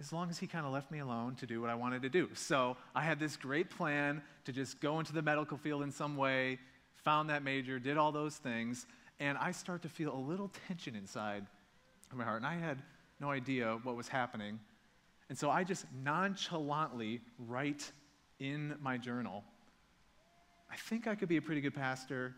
as 0.00 0.12
long 0.12 0.30
as 0.30 0.38
He 0.38 0.46
kind 0.46 0.66
of 0.66 0.72
left 0.72 0.90
me 0.90 0.98
alone 0.98 1.36
to 1.36 1.46
do 1.46 1.60
what 1.60 1.70
I 1.70 1.74
wanted 1.74 2.02
to 2.02 2.08
do. 2.08 2.28
So 2.34 2.76
I 2.94 3.02
had 3.02 3.18
this 3.18 3.36
great 3.36 3.70
plan 3.70 4.22
to 4.44 4.52
just 4.52 4.80
go 4.80 4.98
into 4.98 5.12
the 5.12 5.22
medical 5.22 5.56
field 5.56 5.82
in 5.82 5.92
some 5.92 6.16
way, 6.16 6.58
found 7.04 7.30
that 7.30 7.42
major, 7.42 7.78
did 7.78 7.96
all 7.96 8.12
those 8.12 8.36
things, 8.36 8.86
and 9.20 9.38
I 9.38 9.52
start 9.52 9.82
to 9.82 9.88
feel 9.88 10.14
a 10.14 10.18
little 10.18 10.50
tension 10.68 10.94
inside 10.94 11.46
of 12.10 12.16
my 12.16 12.24
heart. 12.24 12.38
And 12.38 12.46
I 12.46 12.54
had 12.54 12.82
no 13.20 13.30
idea 13.30 13.78
what 13.82 13.96
was 13.96 14.08
happening. 14.08 14.58
And 15.28 15.38
so 15.38 15.50
I 15.50 15.64
just 15.64 15.84
nonchalantly 16.02 17.20
write 17.38 17.92
in 18.38 18.74
my 18.82 18.96
journal 18.96 19.44
I 20.72 20.76
think 20.76 21.08
I 21.08 21.16
could 21.16 21.28
be 21.28 21.36
a 21.36 21.42
pretty 21.42 21.60
good 21.60 21.74
pastor, 21.74 22.34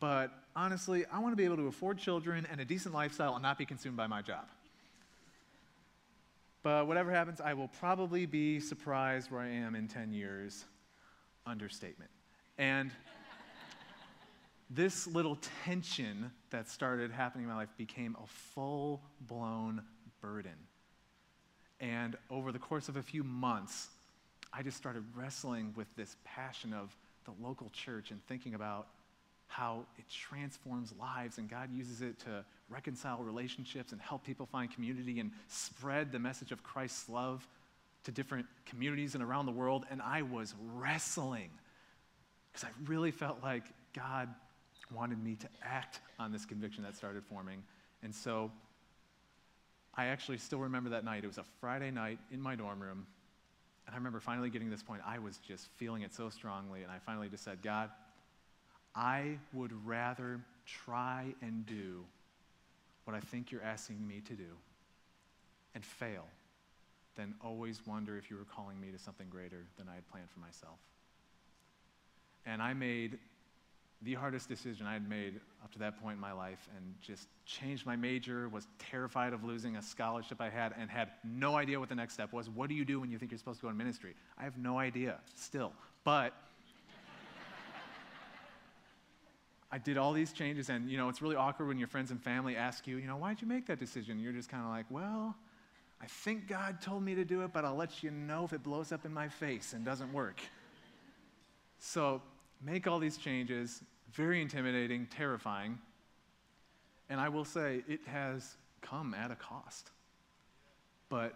but 0.00 0.32
honestly, 0.54 1.04
I 1.12 1.18
want 1.18 1.32
to 1.32 1.36
be 1.36 1.44
able 1.44 1.56
to 1.56 1.66
afford 1.66 1.98
children 1.98 2.46
and 2.50 2.60
a 2.60 2.64
decent 2.64 2.94
lifestyle 2.94 3.34
and 3.34 3.42
not 3.42 3.58
be 3.58 3.64
consumed 3.64 3.96
by 3.96 4.06
my 4.06 4.22
job. 4.22 4.46
But 6.62 6.86
whatever 6.86 7.10
happens, 7.10 7.40
I 7.40 7.54
will 7.54 7.68
probably 7.68 8.26
be 8.26 8.60
surprised 8.60 9.30
where 9.30 9.40
I 9.40 9.48
am 9.48 9.74
in 9.74 9.88
10 9.88 10.12
years. 10.12 10.64
Understatement. 11.46 12.10
And 12.58 12.90
this 14.68 15.06
little 15.06 15.38
tension 15.64 16.30
that 16.50 16.68
started 16.68 17.10
happening 17.10 17.44
in 17.44 17.50
my 17.50 17.56
life 17.56 17.70
became 17.78 18.16
a 18.22 18.26
full 18.26 19.00
blown 19.22 19.82
burden. 20.20 20.52
And 21.80 22.16
over 22.28 22.52
the 22.52 22.58
course 22.58 22.88
of 22.88 22.96
a 22.96 23.02
few 23.02 23.22
months, 23.22 23.88
I 24.52 24.62
just 24.62 24.76
started 24.76 25.04
wrestling 25.14 25.72
with 25.76 25.86
this 25.96 26.16
passion 26.24 26.74
of 26.74 26.94
the 27.24 27.32
local 27.40 27.70
church 27.70 28.10
and 28.10 28.20
thinking 28.26 28.54
about 28.54 28.88
how 29.48 29.84
it 29.98 30.04
transforms 30.08 30.92
lives 31.00 31.38
and 31.38 31.48
God 31.48 31.70
uses 31.72 32.02
it 32.02 32.18
to 32.20 32.44
reconcile 32.68 33.18
relationships 33.22 33.92
and 33.92 34.00
help 34.00 34.24
people 34.24 34.46
find 34.46 34.72
community 34.72 35.20
and 35.20 35.32
spread 35.48 36.12
the 36.12 36.18
message 36.18 36.52
of 36.52 36.62
Christ's 36.62 37.08
love 37.08 37.46
to 38.04 38.12
different 38.12 38.46
communities 38.66 39.14
and 39.14 39.24
around 39.24 39.46
the 39.46 39.52
world. 39.52 39.84
And 39.90 40.00
I 40.02 40.22
was 40.22 40.54
wrestling 40.74 41.50
because 42.52 42.64
I 42.64 42.90
really 42.90 43.10
felt 43.10 43.42
like 43.42 43.64
God 43.94 44.28
wanted 44.94 45.22
me 45.22 45.34
to 45.36 45.48
act 45.62 46.00
on 46.18 46.30
this 46.30 46.44
conviction 46.44 46.84
that 46.84 46.96
started 46.96 47.24
forming. 47.24 47.62
And 48.02 48.14
so 48.14 48.50
I 49.94 50.06
actually 50.06 50.38
still 50.38 50.60
remember 50.60 50.90
that 50.90 51.04
night. 51.04 51.24
It 51.24 51.26
was 51.26 51.38
a 51.38 51.44
Friday 51.60 51.90
night 51.90 52.18
in 52.30 52.40
my 52.40 52.54
dorm 52.54 52.80
room. 52.80 53.06
And 53.86 53.94
I 53.94 53.96
remember 53.96 54.20
finally 54.20 54.50
getting 54.50 54.68
to 54.68 54.74
this 54.74 54.82
point. 54.82 55.00
I 55.06 55.18
was 55.18 55.38
just 55.38 55.68
feeling 55.76 56.02
it 56.02 56.14
so 56.14 56.28
strongly. 56.28 56.82
And 56.82 56.92
I 56.92 56.98
finally 57.04 57.28
just 57.28 57.44
said, 57.44 57.62
God, 57.62 57.90
I 58.94 59.38
would 59.52 59.72
rather 59.86 60.40
try 60.66 61.34
and 61.40 61.64
do 61.66 62.04
what 63.04 63.16
I 63.16 63.20
think 63.20 63.50
you're 63.50 63.62
asking 63.62 64.06
me 64.06 64.20
to 64.26 64.34
do 64.34 64.56
and 65.74 65.84
fail 65.84 66.24
than 67.16 67.34
always 67.42 67.80
wonder 67.86 68.16
if 68.16 68.30
you 68.30 68.36
were 68.36 68.44
calling 68.44 68.80
me 68.80 68.90
to 68.92 68.98
something 68.98 69.28
greater 69.28 69.64
than 69.76 69.88
I 69.88 69.94
had 69.94 70.08
planned 70.08 70.30
for 70.30 70.40
myself. 70.40 70.78
And 72.46 72.62
I 72.62 72.74
made 72.74 73.18
the 74.02 74.14
hardest 74.14 74.48
decision 74.48 74.86
I 74.86 74.92
had 74.92 75.08
made 75.08 75.40
up 75.64 75.72
to 75.72 75.78
that 75.80 76.00
point 76.00 76.14
in 76.14 76.20
my 76.20 76.32
life 76.32 76.68
and 76.76 76.94
just 77.00 77.26
changed 77.44 77.84
my 77.84 77.96
major, 77.96 78.48
was 78.48 78.68
terrified 78.78 79.32
of 79.32 79.42
losing 79.42 79.76
a 79.76 79.82
scholarship 79.82 80.40
I 80.40 80.48
had, 80.48 80.72
and 80.78 80.88
had 80.88 81.10
no 81.24 81.56
idea 81.56 81.80
what 81.80 81.88
the 81.88 81.96
next 81.96 82.14
step 82.14 82.32
was. 82.32 82.48
What 82.48 82.68
do 82.68 82.76
you 82.76 82.84
do 82.84 83.00
when 83.00 83.10
you 83.10 83.18
think 83.18 83.32
you're 83.32 83.38
supposed 83.38 83.58
to 83.60 83.66
go 83.66 83.70
in 83.70 83.76
ministry? 83.76 84.14
I 84.38 84.44
have 84.44 84.56
no 84.56 84.78
idea 84.78 85.18
still. 85.34 85.72
But 86.04 86.32
I 89.70 89.78
did 89.78 89.98
all 89.98 90.12
these 90.12 90.32
changes, 90.32 90.70
and 90.70 90.90
you 90.90 90.96
know, 90.96 91.08
it's 91.08 91.20
really 91.20 91.36
awkward 91.36 91.68
when 91.68 91.78
your 91.78 91.88
friends 91.88 92.10
and 92.10 92.22
family 92.22 92.56
ask 92.56 92.86
you, 92.86 92.96
you 92.96 93.06
know, 93.06 93.16
why'd 93.16 93.42
you 93.42 93.46
make 93.46 93.66
that 93.66 93.78
decision? 93.78 94.18
You're 94.18 94.32
just 94.32 94.48
kind 94.48 94.64
of 94.64 94.70
like, 94.70 94.86
well, 94.90 95.36
I 96.00 96.06
think 96.06 96.48
God 96.48 96.80
told 96.80 97.02
me 97.02 97.14
to 97.16 97.24
do 97.24 97.42
it, 97.42 97.52
but 97.52 97.64
I'll 97.64 97.74
let 97.74 98.02
you 98.02 98.10
know 98.10 98.44
if 98.44 98.52
it 98.52 98.62
blows 98.62 98.92
up 98.92 99.04
in 99.04 99.12
my 99.12 99.28
face 99.28 99.72
and 99.72 99.84
doesn't 99.84 100.12
work. 100.12 100.40
So 101.78 102.22
make 102.64 102.86
all 102.86 102.98
these 102.98 103.16
changes, 103.16 103.82
very 104.12 104.40
intimidating, 104.40 105.06
terrifying. 105.06 105.78
And 107.10 107.20
I 107.20 107.28
will 107.28 107.44
say, 107.44 107.82
it 107.88 108.00
has 108.06 108.56
come 108.80 109.14
at 109.14 109.30
a 109.30 109.36
cost. 109.36 109.90
But 111.08 111.34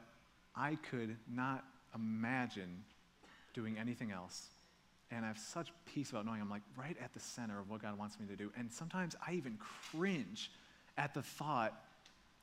I 0.54 0.76
could 0.90 1.16
not 1.30 1.64
imagine 1.94 2.84
doing 3.54 3.76
anything 3.78 4.10
else. 4.10 4.48
And 5.14 5.24
I 5.24 5.28
have 5.28 5.38
such 5.38 5.70
peace 5.84 6.10
about 6.10 6.24
knowing 6.24 6.40
I'm 6.40 6.48
like 6.48 6.62
right 6.76 6.96
at 7.02 7.12
the 7.12 7.20
center 7.20 7.60
of 7.60 7.68
what 7.68 7.82
God 7.82 7.98
wants 7.98 8.18
me 8.18 8.26
to 8.26 8.36
do. 8.36 8.50
And 8.56 8.72
sometimes 8.72 9.14
I 9.26 9.34
even 9.34 9.58
cringe 9.90 10.50
at 10.96 11.12
the 11.12 11.22
thought 11.22 11.78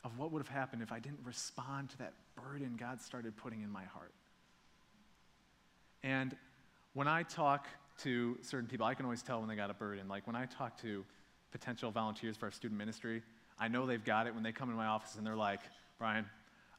of 0.03 0.17
what 0.17 0.31
would 0.31 0.39
have 0.39 0.55
happened 0.55 0.83
if 0.83 0.91
I 0.91 0.99
didn't 0.99 1.19
respond 1.23 1.89
to 1.89 1.97
that 1.97 2.13
burden 2.35 2.77
God 2.79 3.01
started 3.01 3.35
putting 3.35 3.61
in 3.61 3.69
my 3.69 3.83
heart. 3.85 4.13
And 6.03 6.35
when 6.93 7.07
I 7.07 7.23
talk 7.23 7.67
to 8.03 8.37
certain 8.41 8.69
people, 8.69 8.85
I 8.85 8.93
can 8.93 9.05
always 9.05 9.23
tell 9.23 9.39
when 9.39 9.49
they 9.49 9.55
got 9.55 9.71
a 9.71 9.73
burden. 9.73 10.07
Like 10.07 10.27
when 10.27 10.35
I 10.35 10.45
talk 10.45 10.79
to 10.81 11.03
potential 11.51 11.91
volunteers 11.91 12.37
for 12.37 12.45
our 12.45 12.51
student 12.51 12.77
ministry, 12.77 13.23
I 13.59 13.67
know 13.67 13.85
they've 13.85 14.03
got 14.03 14.27
it 14.27 14.33
when 14.33 14.43
they 14.43 14.51
come 14.51 14.69
in 14.69 14.75
my 14.75 14.85
office 14.85 15.15
and 15.15 15.25
they're 15.25 15.35
like, 15.35 15.59
Bryan, 15.97 16.25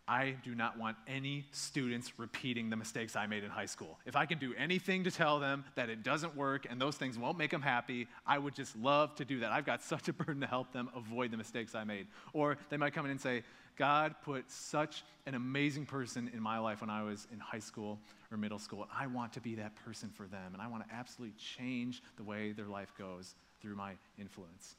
I 0.08 0.36
do 0.42 0.54
not 0.54 0.78
want 0.78 0.96
any 1.06 1.46
students 1.52 2.18
repeating 2.18 2.68
the 2.68 2.76
mistakes 2.76 3.14
I 3.14 3.26
made 3.26 3.44
in 3.44 3.50
high 3.50 3.66
school. 3.66 3.98
If 4.06 4.16
I 4.16 4.26
can 4.26 4.38
do 4.38 4.54
anything 4.58 5.04
to 5.04 5.10
tell 5.10 5.38
them 5.38 5.64
that 5.76 5.88
it 5.88 6.02
doesn't 6.02 6.36
work 6.36 6.66
and 6.68 6.80
those 6.80 6.96
things 6.96 7.18
won't 7.18 7.38
make 7.38 7.50
them 7.50 7.62
happy, 7.62 8.08
I 8.26 8.38
would 8.38 8.54
just 8.54 8.74
love 8.76 9.14
to 9.16 9.24
do 9.24 9.40
that. 9.40 9.52
I've 9.52 9.66
got 9.66 9.82
such 9.92 10.08
a 10.08 10.12
burden 10.12 10.40
to 10.40 10.46
help 10.46 10.72
them 10.72 10.90
avoid 10.96 11.30
the 11.30 11.36
mistakes 11.36 11.74
I 11.74 11.84
made. 11.84 12.06
Or 12.32 12.58
they 12.70 12.76
might 12.76 12.92
come 12.92 13.04
in 13.04 13.10
and 13.10 13.20
say, 13.20 13.44
God 13.76 14.14
put 14.22 14.50
such 14.50 15.04
an 15.26 15.34
amazing 15.34 15.86
person 15.86 16.30
in 16.34 16.42
my 16.42 16.58
life 16.58 16.82
when 16.82 16.90
I 16.90 17.02
was 17.02 17.26
in 17.32 17.38
high 17.38 17.60
school 17.60 17.98
or 18.30 18.36
middle 18.36 18.58
school, 18.58 18.82
and 18.82 18.90
I 18.94 19.06
want 19.06 19.32
to 19.34 19.40
be 19.40 19.54
that 19.54 19.74
person 19.74 20.10
for 20.10 20.26
them, 20.26 20.52
and 20.52 20.60
I 20.60 20.66
want 20.66 20.86
to 20.86 20.94
absolutely 20.94 21.34
change 21.38 22.02
the 22.16 22.22
way 22.22 22.52
their 22.52 22.66
life 22.66 22.92
goes 22.98 23.34
through 23.62 23.76
my 23.76 23.92
influence. 24.18 24.76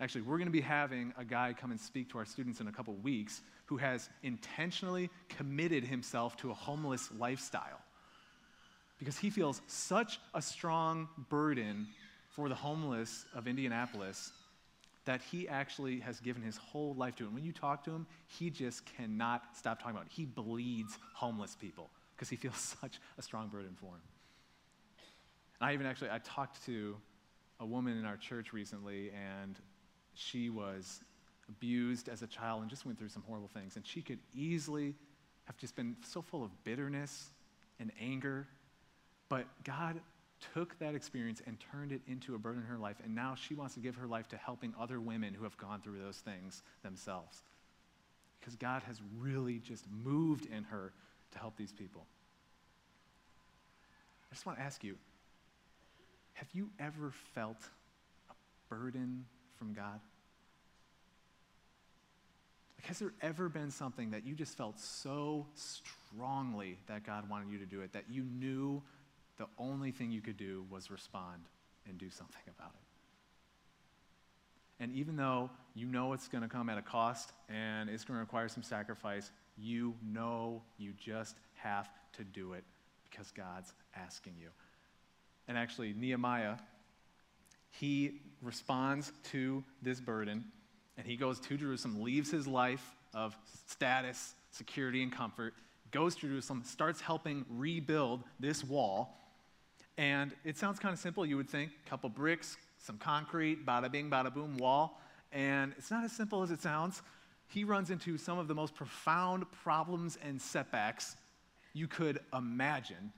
Actually, 0.00 0.22
we're 0.22 0.38
going 0.38 0.46
to 0.46 0.52
be 0.52 0.62
having 0.62 1.12
a 1.18 1.24
guy 1.24 1.54
come 1.58 1.70
and 1.70 1.80
speak 1.80 2.10
to 2.10 2.18
our 2.18 2.24
students 2.24 2.60
in 2.60 2.68
a 2.68 2.72
couple 2.72 2.94
weeks 2.96 3.42
who 3.66 3.76
has 3.76 4.08
intentionally 4.22 5.10
committed 5.28 5.84
himself 5.84 6.36
to 6.38 6.50
a 6.50 6.54
homeless 6.54 7.10
lifestyle 7.18 7.80
because 8.98 9.18
he 9.18 9.30
feels 9.30 9.60
such 9.66 10.18
a 10.34 10.40
strong 10.40 11.08
burden 11.28 11.86
for 12.30 12.48
the 12.48 12.54
homeless 12.54 13.26
of 13.34 13.46
Indianapolis 13.46 14.32
that 15.04 15.20
he 15.30 15.48
actually 15.48 16.00
has 16.00 16.20
given 16.20 16.42
his 16.42 16.56
whole 16.56 16.94
life 16.94 17.16
to. 17.16 17.24
It. 17.24 17.26
And 17.26 17.34
when 17.34 17.44
you 17.44 17.52
talk 17.52 17.84
to 17.84 17.90
him, 17.90 18.06
he 18.26 18.50
just 18.50 18.84
cannot 18.86 19.56
stop 19.56 19.78
talking 19.78 19.96
about 19.96 20.06
it. 20.06 20.12
He 20.12 20.24
bleeds 20.24 20.98
homeless 21.14 21.56
people 21.56 21.90
because 22.14 22.28
he 22.28 22.36
feels 22.36 22.76
such 22.80 23.00
a 23.18 23.22
strong 23.22 23.48
burden 23.48 23.76
for 23.78 23.86
him. 23.86 24.02
And 25.60 25.68
I 25.68 25.74
even 25.74 25.86
actually, 25.86 26.10
I 26.10 26.18
talked 26.18 26.64
to 26.66 26.96
a 27.58 27.66
woman 27.66 27.98
in 27.98 28.06
our 28.06 28.16
church 28.16 28.52
recently, 28.52 29.10
and 29.10 29.58
she 30.20 30.50
was 30.50 31.00
abused 31.48 32.08
as 32.08 32.22
a 32.22 32.26
child 32.26 32.60
and 32.60 32.70
just 32.70 32.84
went 32.84 32.98
through 32.98 33.08
some 33.08 33.22
horrible 33.26 33.48
things. 33.48 33.76
And 33.76 33.86
she 33.86 34.02
could 34.02 34.18
easily 34.34 34.94
have 35.44 35.56
just 35.56 35.74
been 35.74 35.96
so 36.06 36.20
full 36.20 36.44
of 36.44 36.50
bitterness 36.62 37.30
and 37.80 37.90
anger. 37.98 38.46
But 39.30 39.46
God 39.64 40.00
took 40.54 40.78
that 40.78 40.94
experience 40.94 41.40
and 41.46 41.58
turned 41.72 41.92
it 41.92 42.02
into 42.06 42.34
a 42.34 42.38
burden 42.38 42.62
in 42.62 42.68
her 42.68 42.78
life. 42.78 42.96
And 43.02 43.14
now 43.14 43.34
she 43.34 43.54
wants 43.54 43.74
to 43.74 43.80
give 43.80 43.96
her 43.96 44.06
life 44.06 44.28
to 44.28 44.36
helping 44.36 44.74
other 44.78 45.00
women 45.00 45.32
who 45.34 45.44
have 45.44 45.56
gone 45.56 45.80
through 45.80 45.98
those 45.98 46.18
things 46.18 46.62
themselves. 46.82 47.42
because 48.40 48.56
God 48.56 48.82
has 48.84 49.00
really 49.18 49.58
just 49.58 49.84
moved 50.04 50.46
in 50.46 50.64
her 50.64 50.92
to 51.32 51.38
help 51.38 51.56
these 51.56 51.72
people. 51.72 52.06
I 54.30 54.34
just 54.34 54.46
want 54.46 54.58
to 54.58 54.64
ask 54.64 54.82
you 54.84 54.96
have 56.34 56.48
you 56.54 56.70
ever 56.78 57.12
felt 57.34 57.58
a 58.30 58.34
burden 58.74 59.26
from 59.58 59.74
God? 59.74 60.00
Like, 62.80 62.86
has 62.86 62.98
there 62.98 63.12
ever 63.20 63.50
been 63.50 63.70
something 63.70 64.12
that 64.12 64.24
you 64.24 64.34
just 64.34 64.56
felt 64.56 64.80
so 64.80 65.44
strongly 65.54 66.78
that 66.86 67.04
God 67.04 67.28
wanted 67.28 67.52
you 67.52 67.58
to 67.58 67.66
do 67.66 67.82
it 67.82 67.92
that 67.92 68.04
you 68.08 68.22
knew 68.22 68.80
the 69.36 69.44
only 69.58 69.90
thing 69.90 70.10
you 70.10 70.22
could 70.22 70.38
do 70.38 70.64
was 70.70 70.90
respond 70.90 71.42
and 71.86 71.98
do 71.98 72.08
something 72.08 72.40
about 72.48 72.72
it? 72.72 72.80
And 74.82 74.94
even 74.94 75.14
though 75.14 75.50
you 75.74 75.88
know 75.88 76.14
it's 76.14 76.26
going 76.26 76.40
to 76.40 76.48
come 76.48 76.70
at 76.70 76.78
a 76.78 76.82
cost 76.82 77.32
and 77.50 77.90
it's 77.90 78.02
going 78.02 78.16
to 78.16 78.22
require 78.22 78.48
some 78.48 78.62
sacrifice, 78.62 79.30
you 79.58 79.92
know 80.02 80.62
you 80.78 80.94
just 80.96 81.36
have 81.56 81.90
to 82.14 82.24
do 82.24 82.54
it 82.54 82.64
because 83.10 83.30
God's 83.30 83.74
asking 83.94 84.36
you. 84.40 84.48
And 85.48 85.58
actually, 85.58 85.92
Nehemiah, 85.92 86.54
he 87.72 88.22
responds 88.40 89.12
to 89.32 89.62
this 89.82 90.00
burden 90.00 90.46
and 91.00 91.08
he 91.08 91.16
goes 91.16 91.40
to 91.40 91.56
Jerusalem, 91.56 92.02
leaves 92.02 92.30
his 92.30 92.46
life 92.46 92.94
of 93.14 93.34
status, 93.66 94.34
security, 94.50 95.02
and 95.02 95.10
comfort, 95.10 95.54
goes 95.92 96.14
to 96.16 96.28
Jerusalem, 96.28 96.62
starts 96.62 97.00
helping 97.00 97.46
rebuild 97.48 98.22
this 98.38 98.62
wall. 98.62 99.18
And 99.96 100.32
it 100.44 100.58
sounds 100.58 100.78
kind 100.78 100.92
of 100.92 100.98
simple, 100.98 101.24
you 101.24 101.38
would 101.38 101.48
think. 101.48 101.70
A 101.86 101.88
couple 101.88 102.10
bricks, 102.10 102.58
some 102.78 102.98
concrete, 102.98 103.64
bada 103.64 103.90
bing, 103.90 104.10
bada 104.10 104.32
boom, 104.32 104.58
wall. 104.58 105.00
And 105.32 105.72
it's 105.78 105.90
not 105.90 106.04
as 106.04 106.12
simple 106.12 106.42
as 106.42 106.50
it 106.50 106.60
sounds. 106.60 107.00
He 107.48 107.64
runs 107.64 107.90
into 107.90 108.18
some 108.18 108.38
of 108.38 108.46
the 108.46 108.54
most 108.54 108.74
profound 108.74 109.50
problems 109.50 110.18
and 110.22 110.40
setbacks 110.40 111.16
you 111.72 111.88
could 111.88 112.20
imagine. 112.34 113.10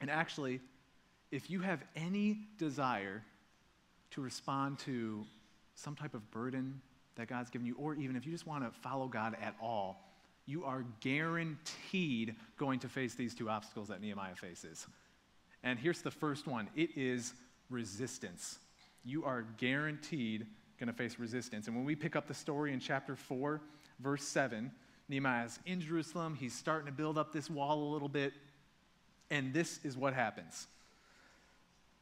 And 0.00 0.10
actually, 0.10 0.60
if 1.30 1.48
you 1.48 1.60
have 1.60 1.84
any 1.94 2.38
desire 2.58 3.22
to 4.10 4.20
respond 4.20 4.80
to 4.80 5.24
some 5.76 5.94
type 5.94 6.14
of 6.14 6.28
burden 6.32 6.80
that 7.16 7.28
God's 7.28 7.50
given 7.50 7.66
you, 7.66 7.76
or 7.78 7.94
even 7.94 8.16
if 8.16 8.24
you 8.24 8.32
just 8.32 8.46
want 8.46 8.64
to 8.64 8.70
follow 8.80 9.08
God 9.08 9.36
at 9.40 9.54
all, 9.60 10.04
you 10.46 10.64
are 10.64 10.84
guaranteed 11.00 12.34
going 12.56 12.80
to 12.80 12.88
face 12.88 13.14
these 13.14 13.34
two 13.34 13.48
obstacles 13.48 13.88
that 13.88 14.00
Nehemiah 14.00 14.34
faces. 14.34 14.86
And 15.62 15.78
here's 15.78 16.02
the 16.02 16.10
first 16.10 16.46
one 16.46 16.68
it 16.74 16.90
is 16.96 17.34
resistance 17.68 18.58
you 19.04 19.24
are 19.24 19.46
guaranteed 19.56 20.46
going 20.78 20.88
to 20.88 20.92
face 20.92 21.18
resistance. 21.18 21.66
And 21.66 21.76
when 21.76 21.84
we 21.84 21.94
pick 21.94 22.16
up 22.16 22.26
the 22.26 22.34
story 22.34 22.72
in 22.72 22.80
chapter 22.80 23.14
4, 23.14 23.60
verse 23.98 24.24
7, 24.24 24.70
Nehemiah's 25.08 25.58
in 25.66 25.80
Jerusalem. 25.80 26.34
He's 26.34 26.54
starting 26.54 26.86
to 26.86 26.92
build 26.92 27.18
up 27.18 27.32
this 27.32 27.50
wall 27.50 27.82
a 27.82 27.90
little 27.92 28.08
bit. 28.08 28.32
And 29.30 29.52
this 29.52 29.80
is 29.84 29.96
what 29.96 30.14
happens. 30.14 30.66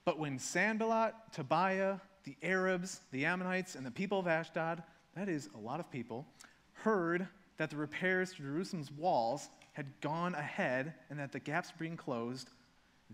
But 0.05 0.19
when 0.19 0.39
Sanballat, 0.39 1.15
Tobiah, 1.33 1.97
the 2.25 2.37
Arabs, 2.43 3.01
the 3.11 3.25
Ammonites, 3.25 3.75
and 3.75 3.85
the 3.85 3.91
people 3.91 4.21
of 4.21 4.27
Ashdod, 4.27 4.83
that 5.19 5.29
is 5.29 5.49
a 5.55 5.59
lot 5.59 5.81
of 5.81 5.91
people, 5.91 6.27
heard 6.73 7.27
that 7.57 7.71
the 7.71 7.77
repairs 7.77 8.33
to 8.35 8.43
Jerusalem's 8.43 8.93
walls 8.93 9.49
had 9.73 9.87
gone 10.01 10.35
ahead 10.35 10.95
and 11.11 11.19
that 11.19 11.33
the 11.33 11.41
gaps 11.41 11.71
were 11.71 11.85
being 11.85 11.97
closed, 11.97 12.49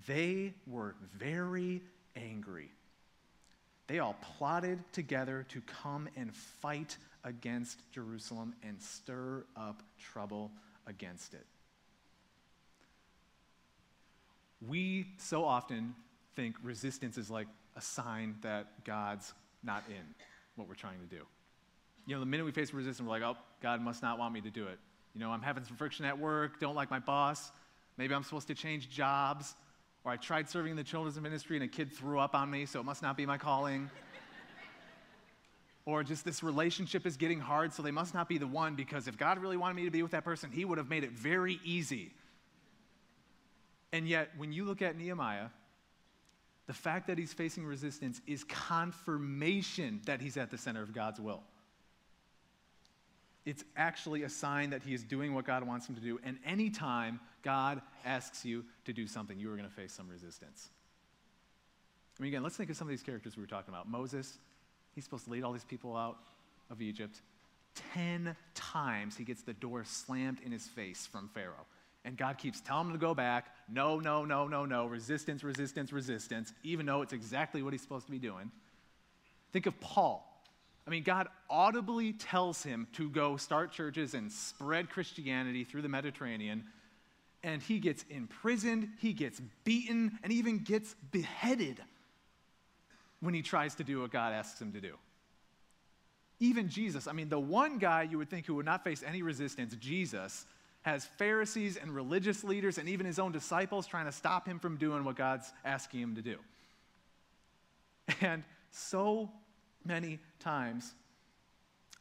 they 0.07 0.55
were 0.67 0.95
very 1.19 1.83
angry 2.17 2.71
they 3.87 3.99
all 3.99 4.17
plotted 4.39 4.81
together 4.93 5.45
to 5.51 5.61
come 5.61 6.09
and 6.17 6.35
fight 6.35 6.97
against 7.23 7.91
Jerusalem 7.93 8.55
and 8.63 8.81
stir 8.81 9.45
up 9.57 9.83
trouble 9.99 10.51
against 10.87 11.35
it. 11.35 11.47
We 14.67 15.07
so 15.19 15.45
often 15.45 15.95
think 16.35 16.57
resistance 16.63 17.19
is 17.19 17.31
like 17.31 17.47
a 17.77 17.83
sign 17.83 18.37
that 18.41 18.85
God's 18.85 19.35
not 19.63 19.85
in 19.89 20.15
what 20.57 20.67
we're 20.69 20.75
trying 20.75 21.01
to 21.01 21.17
do. 21.17 21.23
You 22.07 22.15
know, 22.15 22.21
the 22.21 22.27
minute 22.27 22.45
we 22.45 22.53
face 22.53 22.73
resistance, 22.73 23.07
we're 23.07 23.19
like, 23.19 23.23
oh, 23.23 23.37
God 23.63 23.81
must 23.81 24.03
not 24.03 24.19
want 24.19 24.35
me 24.35 24.41
to 24.43 24.51
do 24.51 24.67
it. 24.67 24.79
You 25.15 25.21
know, 25.21 25.31
I'm 25.31 25.43
having 25.43 25.65
some 25.65 25.77
friction 25.77 26.05
at 26.05 26.19
work, 26.19 26.61
don't 26.61 26.75
like 26.75 26.91
my 26.91 26.99
boss. 26.99 27.51
Maybe 27.97 28.15
I'm 28.15 28.25
supposed 28.25 28.49
to 28.49 28.55
change 28.55 28.91
jobs. 28.91 29.55
Or 30.05 30.13
I 30.13 30.17
tried 30.17 30.51
serving 30.51 30.73
in 30.73 30.77
the 30.77 30.85
children's 30.85 31.19
ministry 31.19 31.57
and 31.57 31.65
a 31.65 31.69
kid 31.69 31.91
threw 31.91 32.19
up 32.19 32.35
on 32.35 32.51
me, 32.51 32.67
so 32.67 32.79
it 32.79 32.85
must 32.85 33.01
not 33.01 33.17
be 33.17 33.25
my 33.25 33.39
calling. 33.39 33.91
or 35.87 36.03
just 36.03 36.25
this 36.25 36.43
relationship 36.43 37.07
is 37.07 37.17
getting 37.17 37.41
hard, 37.41 37.73
so 37.73 37.83
they 37.83 37.91
must 37.91 38.13
not 38.13 38.29
be 38.29 38.37
the 38.37 38.47
one 38.47 38.75
because 38.75 39.09
if 39.09 39.17
God 39.17 39.39
really 39.39 39.57
wanted 39.57 39.75
me 39.75 39.85
to 39.85 39.91
be 39.91 40.03
with 40.03 40.13
that 40.13 40.25
person, 40.25 40.51
He 40.51 40.65
would 40.65 40.77
have 40.77 40.91
made 40.91 41.05
it 41.05 41.13
very 41.13 41.59
easy. 41.65 42.13
And 43.93 44.07
yet, 44.07 44.31
when 44.37 44.53
you 44.53 44.65
look 44.65 44.83
at 44.83 44.99
Nehemiah, 44.99 45.47
the 46.67 46.73
fact 46.73 47.07
that 47.07 47.19
he's 47.19 47.33
facing 47.33 47.65
resistance 47.65 48.21
is 48.27 48.43
confirmation 48.45 50.01
that 50.07 50.21
he's 50.21 50.37
at 50.37 50.51
the 50.51 50.59
center 50.59 50.83
of 50.83 50.93
God's 50.93 51.21
will 51.21 51.43
it's 53.45 53.65
actually 53.77 54.23
a 54.23 54.29
sign 54.29 54.71
that 54.71 54.83
he 54.83 54.95
is 54.95 55.03
doing 55.03 55.35
what 55.35 55.45
God 55.45 55.67
wants 55.67 55.89
him 55.89 55.95
to 55.97 56.01
do. 56.01 56.19
And 56.25 56.39
anytime 56.47 57.21
God 57.43 57.83
asks 58.05 58.45
you 58.45 58.65
to 58.87 58.93
do 58.93 59.07
something, 59.07 59.39
you 59.39 59.51
are 59.53 59.57
going 59.57 59.69
to 59.69 59.75
face 59.75 59.93
some 59.93 60.09
resistance. 60.09 60.71
I 62.19 62.23
mean, 62.23 62.33
again, 62.33 62.43
let's 62.43 62.57
think 62.57 62.71
of 62.71 62.77
some 62.77 62.87
of 62.87 62.91
these 62.91 63.03
characters 63.03 63.37
we 63.37 63.43
were 63.43 63.49
talking 63.49 63.75
about. 63.75 63.89
Moses, 63.89 64.39
he's 64.95 65.05
supposed 65.05 65.25
to 65.25 65.31
lead 65.31 65.43
all 65.43 65.53
these 65.53 65.65
people 65.65 65.97
out 65.97 66.17
of 66.71 66.81
Egypt. 66.81 67.21
Ten 67.93 68.37
times 68.55 69.17
he 69.17 69.25
gets 69.25 69.43
the 69.43 69.53
door 69.53 69.85
slammed 69.85 70.39
in 70.45 70.53
his 70.53 70.67
face 70.67 71.07
from 71.07 71.29
Pharaoh. 71.35 71.67
And 72.05 72.17
God 72.17 72.39
keeps 72.39 72.61
telling 72.61 72.89
him 72.89 72.93
to 72.93 72.99
go 72.99 73.15
back. 73.15 73.47
No, 73.69 73.99
no, 73.99 74.25
no, 74.25 74.47
no, 74.47 74.65
no. 74.65 74.87
Resistance, 74.87 75.43
resistance, 75.43 75.93
resistance, 75.93 76.53
even 76.63 76.87
though 76.87 77.03
it's 77.03 77.15
exactly 77.15 77.63
what 77.63 77.73
he's 77.73 77.83
supposed 77.83 78.07
to 78.07 78.13
be 78.13 78.19
doing. 78.19 78.51
Think 79.53 79.67
of 79.67 79.79
Paul. 79.81 80.31
I 80.87 80.91
mean, 80.91 81.03
God 81.03 81.29
audibly 81.49 82.13
tells 82.13 82.63
him 82.63 82.87
to 82.93 83.09
go 83.09 83.37
start 83.37 83.73
churches 83.73 84.15
and 84.15 84.31
spread 84.31 84.91
Christianity 84.91 85.65
through 85.65 85.83
the 85.83 85.89
Mediterranean. 85.89 86.65
And 87.43 87.63
he 87.63 87.79
gets 87.79 88.05
imprisoned, 88.11 88.89
he 88.99 89.13
gets 89.13 89.41
beaten, 89.65 90.19
and 90.23 90.33
even 90.33 90.59
gets 90.59 90.95
beheaded 91.11 91.81
when 93.21 93.35
he 93.35 93.43
tries 93.43 93.75
to 93.77 93.85
do 93.85 94.03
what 94.03 94.13
God 94.13 94.33
asks 94.33 94.61
him 94.61 94.73
to 94.73 94.81
do. 94.81 94.95
Even 96.41 96.69
Jesus, 96.69 97.07
I 97.07 97.13
mean, 97.13 97.29
the 97.29 97.39
one 97.39 97.79
guy 97.79 98.03
you 98.03 98.19
would 98.19 98.29
think 98.29 98.45
who 98.47 98.57
would 98.57 98.67
not 98.67 98.85
face 98.85 99.03
any 99.07 99.23
resistance, 99.23 99.75
Jesus, 99.77 100.45
has 100.83 101.07
Pharisees 101.07 101.79
and 101.79 101.95
religious 101.95 102.45
leaders 102.45 102.77
and 102.77 102.89
even 102.89 103.07
his 103.07 103.19
own 103.19 103.33
disciples 103.33 103.87
trying 103.87 104.05
to 104.05 104.13
stop 104.13 104.47
him 104.47 104.59
from 104.59 104.77
doing 104.77 105.05
what 105.05 105.17
God's 105.17 105.51
asking 105.65 106.01
him 106.01 106.15
to 106.17 106.23
do. 106.23 106.37
And 108.21 108.43
so 108.71 109.31
many 109.85 110.19
times, 110.41 110.95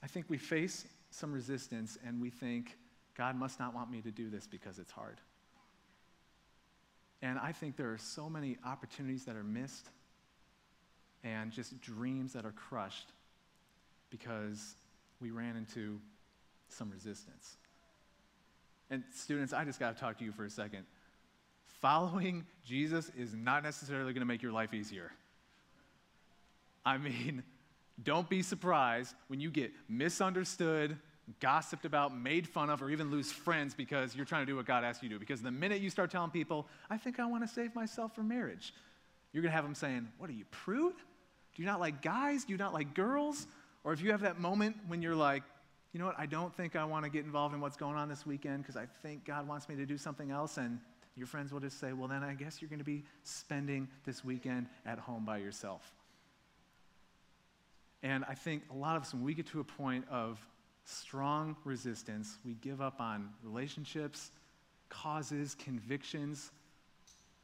I 0.02 0.08
think 0.08 0.26
we 0.30 0.38
face 0.38 0.86
some 1.12 1.32
resistance 1.32 1.98
and 2.06 2.22
we 2.22 2.30
think, 2.30 2.78
God 3.16 3.36
must 3.36 3.60
not 3.60 3.76
want 3.76 3.92
me 3.92 4.02
to 4.02 4.12
do 4.12 4.30
this 4.30 4.48
because 4.48 4.80
it's 4.80 4.92
hard. 4.92 5.18
And 7.22 7.40
I 7.40 7.52
think 7.52 7.78
there 7.78 7.92
are 7.92 7.98
so 7.98 8.30
many 8.30 8.58
opportunities 8.66 9.26
that 9.26 9.36
are 9.36 9.44
missed 9.44 9.90
and 11.24 11.52
just 11.52 11.80
dreams 11.80 12.34
that 12.34 12.46
are 12.46 12.52
crushed 12.52 13.12
because 14.10 14.76
we 15.22 15.32
ran 15.32 15.56
into 15.56 16.00
some 16.68 16.92
resistance. 16.92 17.56
And 18.90 19.04
students, 19.14 19.54
I 19.54 19.64
just 19.64 19.80
got 19.80 19.96
to 19.96 20.02
talk 20.02 20.18
to 20.20 20.26
you 20.26 20.32
for 20.32 20.44
a 20.44 20.50
second. 20.50 20.86
Following 21.82 22.46
Jesus 22.66 23.10
is 23.18 23.34
not 23.34 23.64
necessarily 23.64 24.14
going 24.14 24.22
to 24.22 24.26
make 24.26 24.42
your 24.42 24.52
life 24.52 24.74
easier. 24.74 25.12
I 26.86 26.98
mean, 26.98 27.44
don't 28.02 28.28
be 28.30 28.42
surprised 28.42 29.14
when 29.28 29.40
you 29.40 29.52
get 29.52 29.72
misunderstood, 29.88 30.98
gossiped 31.40 31.86
about, 31.86 32.18
made 32.18 32.48
fun 32.48 32.70
of, 32.70 32.82
or 32.82 32.90
even 32.90 33.12
lose 33.12 33.32
friends 33.32 33.74
because 33.74 34.16
you're 34.16 34.26
trying 34.26 34.42
to 34.42 34.52
do 34.52 34.56
what 34.56 34.66
God 34.66 34.84
asked 34.84 35.04
you 35.04 35.10
to 35.10 35.16
do. 35.16 35.20
Because 35.20 35.42
the 35.42 35.52
minute 35.52 35.82
you 35.82 35.90
start 35.90 36.10
telling 36.10 36.32
people, 36.32 36.68
I 36.90 36.98
think 36.98 37.20
I 37.20 37.26
want 37.26 37.48
to 37.48 37.54
save 37.54 37.76
myself 37.76 38.16
for 38.16 38.24
marriage, 38.24 38.74
you're 39.32 39.44
going 39.44 39.52
to 39.52 39.56
have 39.56 39.64
them 39.64 39.76
saying, 39.76 40.08
What 40.18 40.30
are 40.30 40.34
you, 40.34 40.46
prude? 40.52 40.96
Do 41.56 41.62
you 41.62 41.68
not 41.68 41.80
like 41.80 42.02
guys? 42.02 42.46
Do 42.46 42.54
you 42.54 42.58
not 42.58 42.74
like 42.74 42.94
girls? 42.94 43.46
Or 43.84 43.94
if 43.94 44.02
you 44.02 44.12
have 44.12 44.22
that 44.22 44.40
moment 44.40 44.76
when 44.88 45.02
you're 45.02 45.16
like, 45.16 45.44
you 45.92 46.00
know 46.00 46.08
what, 46.08 46.18
I 46.18 46.26
don't 46.26 46.54
think 46.56 46.76
I 46.76 46.84
want 46.86 47.06
to 47.06 47.12
get 47.12 47.24
involved 47.24 47.54
in 47.54 47.62
what's 47.62 47.78
going 47.78 47.96
on 47.96 48.10
this 48.10 48.26
weekend 48.26 48.64
because 48.64 48.76
I 48.76 48.88
think 49.04 49.26
God 49.26 49.48
wants 49.48 49.70
me 49.70 49.76
to 49.76 49.86
do 49.86 49.98
something 49.98 50.32
else. 50.32 50.58
And 50.58 50.80
your 51.16 51.28
friends 51.28 51.54
will 51.54 51.60
just 51.60 51.80
say, 51.80 51.94
well, 51.94 52.08
then 52.08 52.24
I 52.24 52.34
guess 52.34 52.62
you're 52.62 52.70
going 52.70 52.80
to 52.80 52.86
be 52.86 53.04
spending 53.24 53.88
this 54.04 54.26
weekend 54.26 54.68
at 54.86 54.98
home 54.98 55.26
by 55.26 55.38
yourself. 55.38 55.94
And 58.04 58.24
I 58.28 58.36
think 58.36 58.64
a 58.70 58.76
lot 58.76 58.96
of 58.96 59.02
us, 59.02 59.14
when 59.14 59.24
we 59.24 59.34
get 59.34 59.48
to 59.48 59.60
a 59.60 59.64
point 59.64 60.06
of 60.12 60.46
strong 60.86 61.56
resistance, 61.64 62.38
we 62.46 62.54
give 62.56 62.82
up 62.82 63.00
on 63.00 63.30
relationships, 63.42 64.32
causes, 64.90 65.56
convictions, 65.56 66.52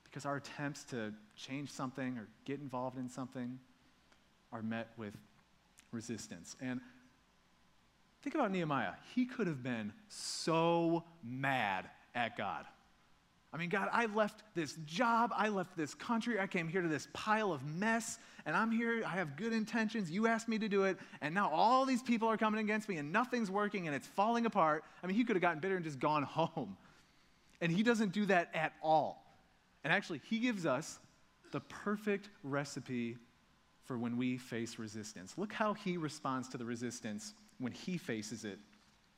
because 0.03 0.25
our 0.25 0.35
attempts 0.35 0.83
to 0.85 1.13
change 1.35 1.71
something 1.71 2.17
or 2.17 2.27
get 2.45 2.59
involved 2.59 2.97
in 2.97 3.09
something 3.09 3.57
are 4.51 4.61
met 4.61 4.89
with 4.97 5.15
resistance. 5.91 6.55
And 6.61 6.81
Think 8.21 8.35
about 8.35 8.51
Nehemiah. 8.51 8.93
He 9.15 9.25
could 9.25 9.47
have 9.47 9.63
been 9.63 9.93
so 10.09 11.05
mad 11.23 11.89
at 12.13 12.37
God. 12.37 12.65
I 13.51 13.57
mean, 13.57 13.69
God, 13.69 13.89
I 13.91 14.05
left 14.05 14.43
this 14.53 14.77
job, 14.85 15.31
I 15.35 15.49
left 15.49 15.75
this 15.75 15.95
country, 15.95 16.39
I 16.39 16.45
came 16.45 16.67
here 16.67 16.83
to 16.83 16.87
this 16.87 17.07
pile 17.13 17.51
of 17.51 17.65
mess, 17.65 18.19
and 18.45 18.55
I'm 18.55 18.71
here, 18.71 19.03
I 19.03 19.15
have 19.15 19.35
good 19.35 19.53
intentions, 19.53 20.11
you 20.11 20.27
asked 20.27 20.47
me 20.47 20.59
to 20.59 20.69
do 20.69 20.83
it, 20.83 20.99
and 21.21 21.33
now 21.33 21.49
all 21.49 21.83
these 21.85 22.03
people 22.03 22.27
are 22.27 22.37
coming 22.37 22.59
against 22.59 22.87
me, 22.87 22.97
and 22.97 23.11
nothing's 23.11 23.49
working, 23.49 23.87
and 23.87 23.95
it's 23.95 24.05
falling 24.05 24.45
apart. 24.45 24.83
I 25.03 25.07
mean, 25.07 25.15
he 25.15 25.23
could 25.23 25.35
have 25.35 25.41
gotten 25.41 25.59
bitter 25.59 25.75
and 25.75 25.83
just 25.83 25.99
gone 25.99 26.23
home. 26.29 26.77
And 27.59 27.71
he 27.71 27.81
doesn't 27.81 28.13
do 28.13 28.25
that 28.27 28.51
at 28.53 28.73
all. 28.83 29.25
And 29.83 29.91
actually, 29.91 30.21
he 30.29 30.39
gives 30.39 30.65
us 30.65 30.99
the 31.51 31.59
perfect 31.61 32.29
recipe 32.43 33.17
for 33.83 33.97
when 33.97 34.17
we 34.17 34.37
face 34.37 34.77
resistance. 34.77 35.33
Look 35.37 35.51
how 35.51 35.73
he 35.73 35.97
responds 35.97 36.47
to 36.49 36.57
the 36.57 36.65
resistance 36.65 37.33
when 37.57 37.71
he 37.71 37.97
faces 37.97 38.45
it 38.45 38.59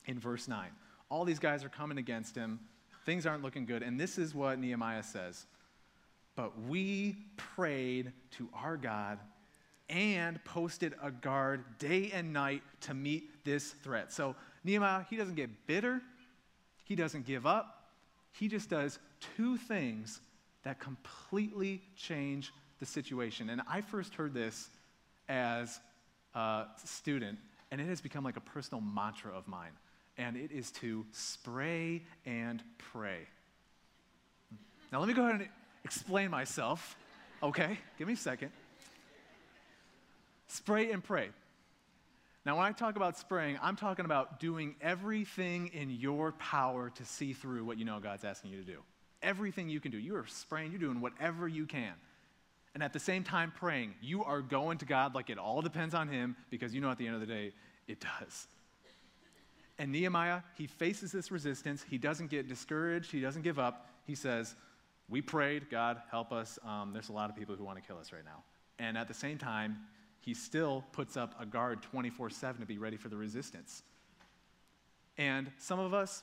in 0.05 0.17
verse 0.17 0.47
9. 0.47 0.69
All 1.09 1.25
these 1.25 1.39
guys 1.39 1.63
are 1.63 1.69
coming 1.69 1.97
against 1.97 2.35
him. 2.35 2.59
Things 3.05 3.25
aren't 3.25 3.43
looking 3.43 3.65
good. 3.65 3.83
And 3.83 3.99
this 3.99 4.17
is 4.17 4.35
what 4.35 4.59
Nehemiah 4.59 5.03
says 5.03 5.45
But 6.35 6.59
we 6.61 7.15
prayed 7.37 8.11
to 8.31 8.49
our 8.53 8.77
God 8.77 9.19
and 9.89 10.43
posted 10.45 10.95
a 11.03 11.11
guard 11.11 11.63
day 11.77 12.11
and 12.13 12.31
night 12.31 12.63
to 12.81 12.93
meet 12.93 13.43
this 13.43 13.71
threat. 13.83 14.11
So 14.13 14.35
Nehemiah, 14.63 15.03
he 15.09 15.17
doesn't 15.17 15.35
get 15.35 15.67
bitter, 15.67 16.01
he 16.83 16.95
doesn't 16.95 17.25
give 17.25 17.45
up. 17.45 17.77
He 18.33 18.47
just 18.47 18.69
does 18.69 18.97
two 19.35 19.57
things 19.57 20.21
that 20.63 20.79
completely 20.79 21.81
change 21.97 22.53
the 22.79 22.85
situation. 22.85 23.49
And 23.49 23.61
I 23.67 23.81
first 23.81 24.15
heard 24.15 24.33
this 24.33 24.69
as 25.27 25.79
a 26.33 26.65
student, 26.85 27.37
and 27.71 27.81
it 27.81 27.87
has 27.87 27.99
become 27.99 28.23
like 28.23 28.37
a 28.37 28.41
personal 28.41 28.81
mantra 28.81 29.31
of 29.31 29.47
mine 29.49 29.71
and 30.21 30.37
it 30.37 30.51
is 30.51 30.71
to 30.71 31.03
spray 31.11 32.03
and 32.27 32.63
pray. 32.93 33.27
Now, 34.91 34.99
let 34.99 35.07
me 35.07 35.15
go 35.15 35.23
ahead 35.23 35.41
and 35.41 35.49
explain 35.83 36.29
myself, 36.29 36.95
okay? 37.41 37.79
Give 37.97 38.07
me 38.07 38.13
a 38.13 38.17
second. 38.17 38.51
Spray 40.47 40.91
and 40.91 41.03
pray. 41.03 41.29
Now, 42.45 42.57
when 42.57 42.65
I 42.65 42.71
talk 42.71 42.97
about 42.97 43.17
spraying, 43.17 43.57
I'm 43.63 43.75
talking 43.75 44.05
about 44.05 44.39
doing 44.39 44.75
everything 44.79 45.71
in 45.73 45.89
your 45.89 46.33
power 46.33 46.91
to 46.91 47.05
see 47.05 47.33
through 47.33 47.65
what 47.65 47.79
you 47.79 47.85
know 47.85 47.99
God's 47.99 48.23
asking 48.23 48.51
you 48.51 48.57
to 48.57 48.65
do. 48.65 48.77
Everything 49.23 49.69
you 49.69 49.79
can 49.79 49.91
do. 49.91 49.97
You 49.97 50.15
are 50.17 50.25
spraying, 50.27 50.71
you're 50.71 50.79
doing 50.79 51.01
whatever 51.01 51.47
you 51.47 51.65
can. 51.65 51.93
And 52.75 52.83
at 52.83 52.93
the 52.93 52.99
same 52.99 53.23
time, 53.23 53.53
praying, 53.55 53.95
you 54.01 54.23
are 54.23 54.41
going 54.41 54.77
to 54.79 54.85
God 54.85 55.15
like 55.15 55.31
it 55.31 55.39
all 55.39 55.61
depends 55.61 55.95
on 55.95 56.07
Him 56.07 56.35
because 56.51 56.75
you 56.75 56.81
know 56.81 56.91
at 56.91 56.97
the 56.97 57.07
end 57.07 57.15
of 57.15 57.21
the 57.21 57.27
day, 57.27 57.53
it 57.87 57.99
does. 58.19 58.47
And 59.81 59.91
Nehemiah, 59.91 60.41
he 60.53 60.67
faces 60.67 61.11
this 61.11 61.31
resistance. 61.31 61.83
He 61.89 61.97
doesn't 61.97 62.29
get 62.29 62.47
discouraged, 62.47 63.11
he 63.11 63.19
doesn't 63.19 63.41
give 63.41 63.57
up. 63.57 63.89
He 64.05 64.13
says, 64.13 64.53
We 65.09 65.23
prayed, 65.23 65.71
God, 65.71 66.03
help 66.11 66.31
us. 66.31 66.59
Um, 66.63 66.93
there's 66.93 67.09
a 67.09 67.13
lot 67.13 67.31
of 67.31 67.35
people 67.35 67.55
who 67.55 67.63
want 67.63 67.81
to 67.81 67.83
kill 67.83 67.97
us 67.97 68.13
right 68.13 68.23
now. 68.23 68.43
And 68.77 68.95
at 68.95 69.07
the 69.07 69.15
same 69.15 69.39
time, 69.39 69.79
he 70.19 70.35
still 70.35 70.83
puts 70.91 71.17
up 71.17 71.33
a 71.41 71.47
guard 71.47 71.81
24 71.81 72.29
7 72.29 72.61
to 72.61 72.67
be 72.67 72.77
ready 72.77 72.95
for 72.95 73.09
the 73.09 73.17
resistance. 73.17 73.81
And 75.17 75.51
some 75.57 75.79
of 75.79 75.95
us, 75.95 76.21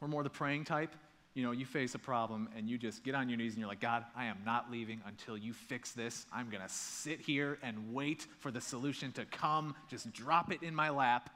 we're 0.00 0.08
more 0.08 0.24
the 0.24 0.30
praying 0.30 0.64
type. 0.64 0.96
You 1.34 1.44
know, 1.44 1.52
you 1.52 1.66
face 1.66 1.94
a 1.94 2.00
problem 2.00 2.48
and 2.56 2.68
you 2.68 2.78
just 2.78 3.04
get 3.04 3.14
on 3.14 3.28
your 3.28 3.38
knees 3.38 3.52
and 3.52 3.60
you're 3.60 3.68
like, 3.68 3.78
God, 3.78 4.06
I 4.16 4.24
am 4.24 4.38
not 4.44 4.72
leaving 4.72 5.02
until 5.06 5.38
you 5.38 5.52
fix 5.52 5.92
this. 5.92 6.26
I'm 6.32 6.50
going 6.50 6.64
to 6.64 6.68
sit 6.68 7.20
here 7.20 7.60
and 7.62 7.94
wait 7.94 8.26
for 8.40 8.50
the 8.50 8.60
solution 8.60 9.12
to 9.12 9.24
come. 9.24 9.76
Just 9.88 10.12
drop 10.12 10.50
it 10.50 10.64
in 10.64 10.74
my 10.74 10.90
lap. 10.90 11.30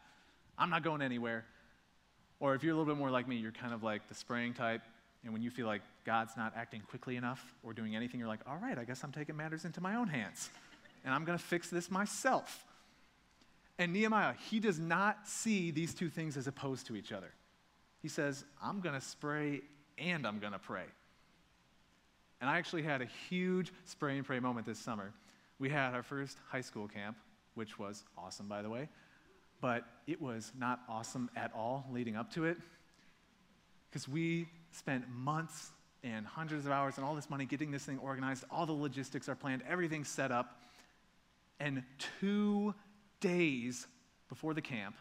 I'm 0.58 0.68
not 0.68 0.82
going 0.82 1.02
anywhere. 1.02 1.44
Or 2.42 2.56
if 2.56 2.64
you're 2.64 2.74
a 2.74 2.76
little 2.76 2.92
bit 2.92 2.98
more 2.98 3.08
like 3.08 3.28
me, 3.28 3.36
you're 3.36 3.52
kind 3.52 3.72
of 3.72 3.84
like 3.84 4.08
the 4.08 4.16
spraying 4.16 4.54
type. 4.54 4.82
And 5.22 5.32
when 5.32 5.42
you 5.42 5.50
feel 5.50 5.68
like 5.68 5.80
God's 6.04 6.36
not 6.36 6.52
acting 6.56 6.82
quickly 6.90 7.14
enough 7.14 7.54
or 7.62 7.72
doing 7.72 7.94
anything, 7.94 8.18
you're 8.18 8.28
like, 8.28 8.40
all 8.48 8.56
right, 8.56 8.76
I 8.76 8.82
guess 8.82 9.04
I'm 9.04 9.12
taking 9.12 9.36
matters 9.36 9.64
into 9.64 9.80
my 9.80 9.94
own 9.94 10.08
hands. 10.08 10.50
And 11.04 11.14
I'm 11.14 11.24
going 11.24 11.38
to 11.38 11.44
fix 11.44 11.70
this 11.70 11.88
myself. 11.88 12.66
And 13.78 13.92
Nehemiah, 13.92 14.34
he 14.50 14.58
does 14.58 14.80
not 14.80 15.28
see 15.28 15.70
these 15.70 15.94
two 15.94 16.08
things 16.08 16.36
as 16.36 16.48
opposed 16.48 16.88
to 16.88 16.96
each 16.96 17.12
other. 17.12 17.32
He 18.00 18.08
says, 18.08 18.44
I'm 18.60 18.80
going 18.80 18.96
to 18.96 19.06
spray 19.06 19.60
and 19.96 20.26
I'm 20.26 20.40
going 20.40 20.52
to 20.52 20.58
pray. 20.58 20.86
And 22.40 22.50
I 22.50 22.58
actually 22.58 22.82
had 22.82 23.02
a 23.02 23.08
huge 23.30 23.72
spray 23.84 24.16
and 24.16 24.26
pray 24.26 24.40
moment 24.40 24.66
this 24.66 24.80
summer. 24.80 25.12
We 25.60 25.68
had 25.68 25.94
our 25.94 26.02
first 26.02 26.38
high 26.50 26.60
school 26.60 26.88
camp, 26.88 27.16
which 27.54 27.78
was 27.78 28.02
awesome, 28.18 28.48
by 28.48 28.62
the 28.62 28.68
way 28.68 28.88
but 29.62 29.84
it 30.06 30.20
was 30.20 30.52
not 30.58 30.80
awesome 30.88 31.30
at 31.34 31.52
all 31.54 31.86
leading 31.90 32.16
up 32.16 32.30
to 32.34 32.44
it 32.44 32.58
because 33.88 34.08
we 34.08 34.48
spent 34.72 35.08
months 35.08 35.70
and 36.02 36.26
hundreds 36.26 36.66
of 36.66 36.72
hours 36.72 36.96
and 36.96 37.06
all 37.06 37.14
this 37.14 37.30
money 37.30 37.44
getting 37.46 37.70
this 37.70 37.84
thing 37.84 37.98
organized. 38.00 38.44
All 38.50 38.66
the 38.66 38.72
logistics 38.72 39.28
are 39.28 39.36
planned, 39.36 39.62
everything's 39.66 40.08
set 40.08 40.32
up. 40.32 40.60
And 41.60 41.84
two 42.18 42.74
days 43.20 43.86
before 44.28 44.52
the 44.52 44.60
camp, 44.60 44.96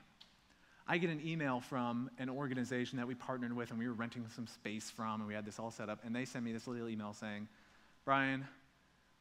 I 0.88 1.00
get 1.00 1.10
an 1.10 1.26
email 1.26 1.60
from 1.60 2.12
an 2.20 2.30
organization 2.30 2.98
that 2.98 3.08
we 3.08 3.16
partnered 3.16 3.54
with 3.54 3.72
and 3.72 3.80
we 3.80 3.88
were 3.88 3.94
renting 3.94 4.26
some 4.36 4.46
space 4.46 4.92
from, 4.92 5.22
and 5.22 5.28
we 5.28 5.34
had 5.34 5.46
this 5.46 5.58
all 5.58 5.72
set 5.72 5.90
up. 5.90 6.02
And 6.06 6.16
they 6.16 6.26
sent 6.26 6.46
me 6.46 6.52
this 6.52 6.68
little 6.68 6.88
email 6.88 7.14
saying, 7.14 7.48
Bryan, 8.06 8.46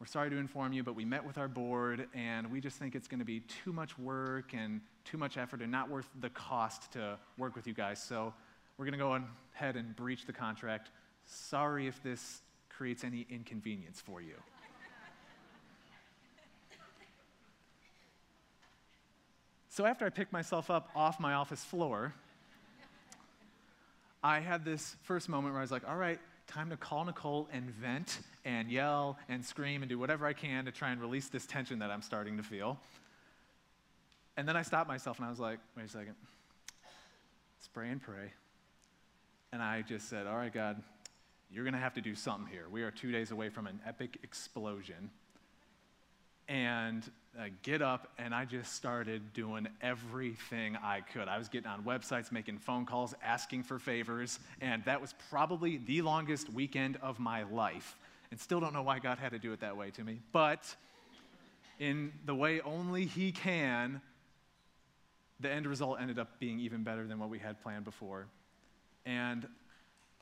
we're 0.00 0.06
sorry 0.06 0.30
to 0.30 0.36
inform 0.38 0.72
you, 0.72 0.82
but 0.82 0.94
we 0.94 1.04
met 1.04 1.26
with 1.26 1.36
our 1.36 1.46
board 1.46 2.08
and 2.14 2.50
we 2.50 2.58
just 2.58 2.78
think 2.78 2.94
it's 2.94 3.06
going 3.06 3.18
to 3.18 3.24
be 3.24 3.40
too 3.40 3.70
much 3.70 3.98
work 3.98 4.54
and 4.54 4.80
too 5.04 5.18
much 5.18 5.36
effort 5.36 5.60
and 5.60 5.70
not 5.70 5.90
worth 5.90 6.08
the 6.20 6.30
cost 6.30 6.90
to 6.92 7.18
work 7.36 7.54
with 7.54 7.66
you 7.66 7.74
guys. 7.74 8.02
So 8.02 8.32
we're 8.78 8.86
going 8.86 8.98
to 8.98 8.98
go 8.98 9.22
ahead 9.54 9.76
and 9.76 9.94
breach 9.94 10.24
the 10.24 10.32
contract. 10.32 10.90
Sorry 11.26 11.86
if 11.86 12.02
this 12.02 12.40
creates 12.70 13.04
any 13.04 13.26
inconvenience 13.28 14.00
for 14.00 14.22
you. 14.22 14.36
so 19.68 19.84
after 19.84 20.06
I 20.06 20.08
picked 20.08 20.32
myself 20.32 20.70
up 20.70 20.88
off 20.96 21.20
my 21.20 21.34
office 21.34 21.62
floor, 21.62 22.14
I 24.24 24.40
had 24.40 24.64
this 24.64 24.96
first 25.02 25.28
moment 25.28 25.52
where 25.52 25.60
I 25.60 25.62
was 25.62 25.70
like, 25.70 25.86
all 25.86 25.96
right, 25.96 26.20
time 26.50 26.70
to 26.70 26.76
call 26.76 27.04
Nicole 27.04 27.48
and 27.52 27.70
vent 27.70 28.18
and 28.44 28.70
yell 28.70 29.16
and 29.28 29.44
scream 29.44 29.82
and 29.82 29.88
do 29.88 29.98
whatever 29.98 30.26
I 30.26 30.32
can 30.32 30.64
to 30.64 30.72
try 30.72 30.90
and 30.90 31.00
release 31.00 31.28
this 31.28 31.46
tension 31.46 31.78
that 31.78 31.90
I'm 31.90 32.02
starting 32.02 32.36
to 32.38 32.42
feel. 32.42 32.78
And 34.36 34.48
then 34.48 34.56
I 34.56 34.62
stopped 34.62 34.88
myself 34.88 35.18
and 35.18 35.26
I 35.26 35.30
was 35.30 35.38
like, 35.38 35.60
wait 35.76 35.84
a 35.84 35.88
second. 35.88 36.14
Spray 37.60 37.90
and 37.90 38.02
pray. 38.02 38.32
And 39.52 39.62
I 39.62 39.82
just 39.82 40.08
said, 40.08 40.26
all 40.26 40.36
right, 40.36 40.52
God, 40.52 40.82
you're 41.52 41.64
going 41.64 41.74
to 41.74 41.80
have 41.80 41.94
to 41.94 42.00
do 42.00 42.16
something 42.16 42.50
here. 42.50 42.66
We 42.68 42.82
are 42.82 42.90
two 42.90 43.12
days 43.12 43.30
away 43.30 43.48
from 43.48 43.68
an 43.68 43.78
epic 43.86 44.18
explosion. 44.24 45.10
And 46.50 47.08
uh, 47.38 47.44
get 47.62 47.80
up, 47.80 48.08
and 48.18 48.34
I 48.34 48.44
just 48.44 48.74
started 48.74 49.32
doing 49.32 49.68
everything 49.80 50.76
I 50.76 51.00
could. 51.00 51.28
I 51.28 51.38
was 51.38 51.48
getting 51.48 51.68
on 51.68 51.84
websites, 51.84 52.32
making 52.32 52.58
phone 52.58 52.84
calls, 52.84 53.14
asking 53.22 53.62
for 53.62 53.78
favors, 53.78 54.40
and 54.60 54.84
that 54.84 55.00
was 55.00 55.14
probably 55.30 55.76
the 55.78 56.02
longest 56.02 56.52
weekend 56.52 56.98
of 57.00 57.20
my 57.20 57.44
life. 57.44 57.96
And 58.32 58.40
still 58.40 58.58
don't 58.58 58.72
know 58.72 58.82
why 58.82 58.98
God 58.98 59.18
had 59.18 59.30
to 59.30 59.38
do 59.38 59.52
it 59.52 59.60
that 59.60 59.76
way 59.76 59.90
to 59.92 60.02
me. 60.02 60.18
But 60.32 60.74
in 61.78 62.12
the 62.26 62.34
way 62.34 62.60
only 62.62 63.06
He 63.06 63.30
can, 63.30 64.00
the 65.38 65.50
end 65.50 65.68
result 65.68 66.00
ended 66.00 66.18
up 66.18 66.40
being 66.40 66.58
even 66.58 66.82
better 66.82 67.06
than 67.06 67.20
what 67.20 67.30
we 67.30 67.38
had 67.38 67.62
planned 67.62 67.84
before. 67.84 68.26
And 69.06 69.46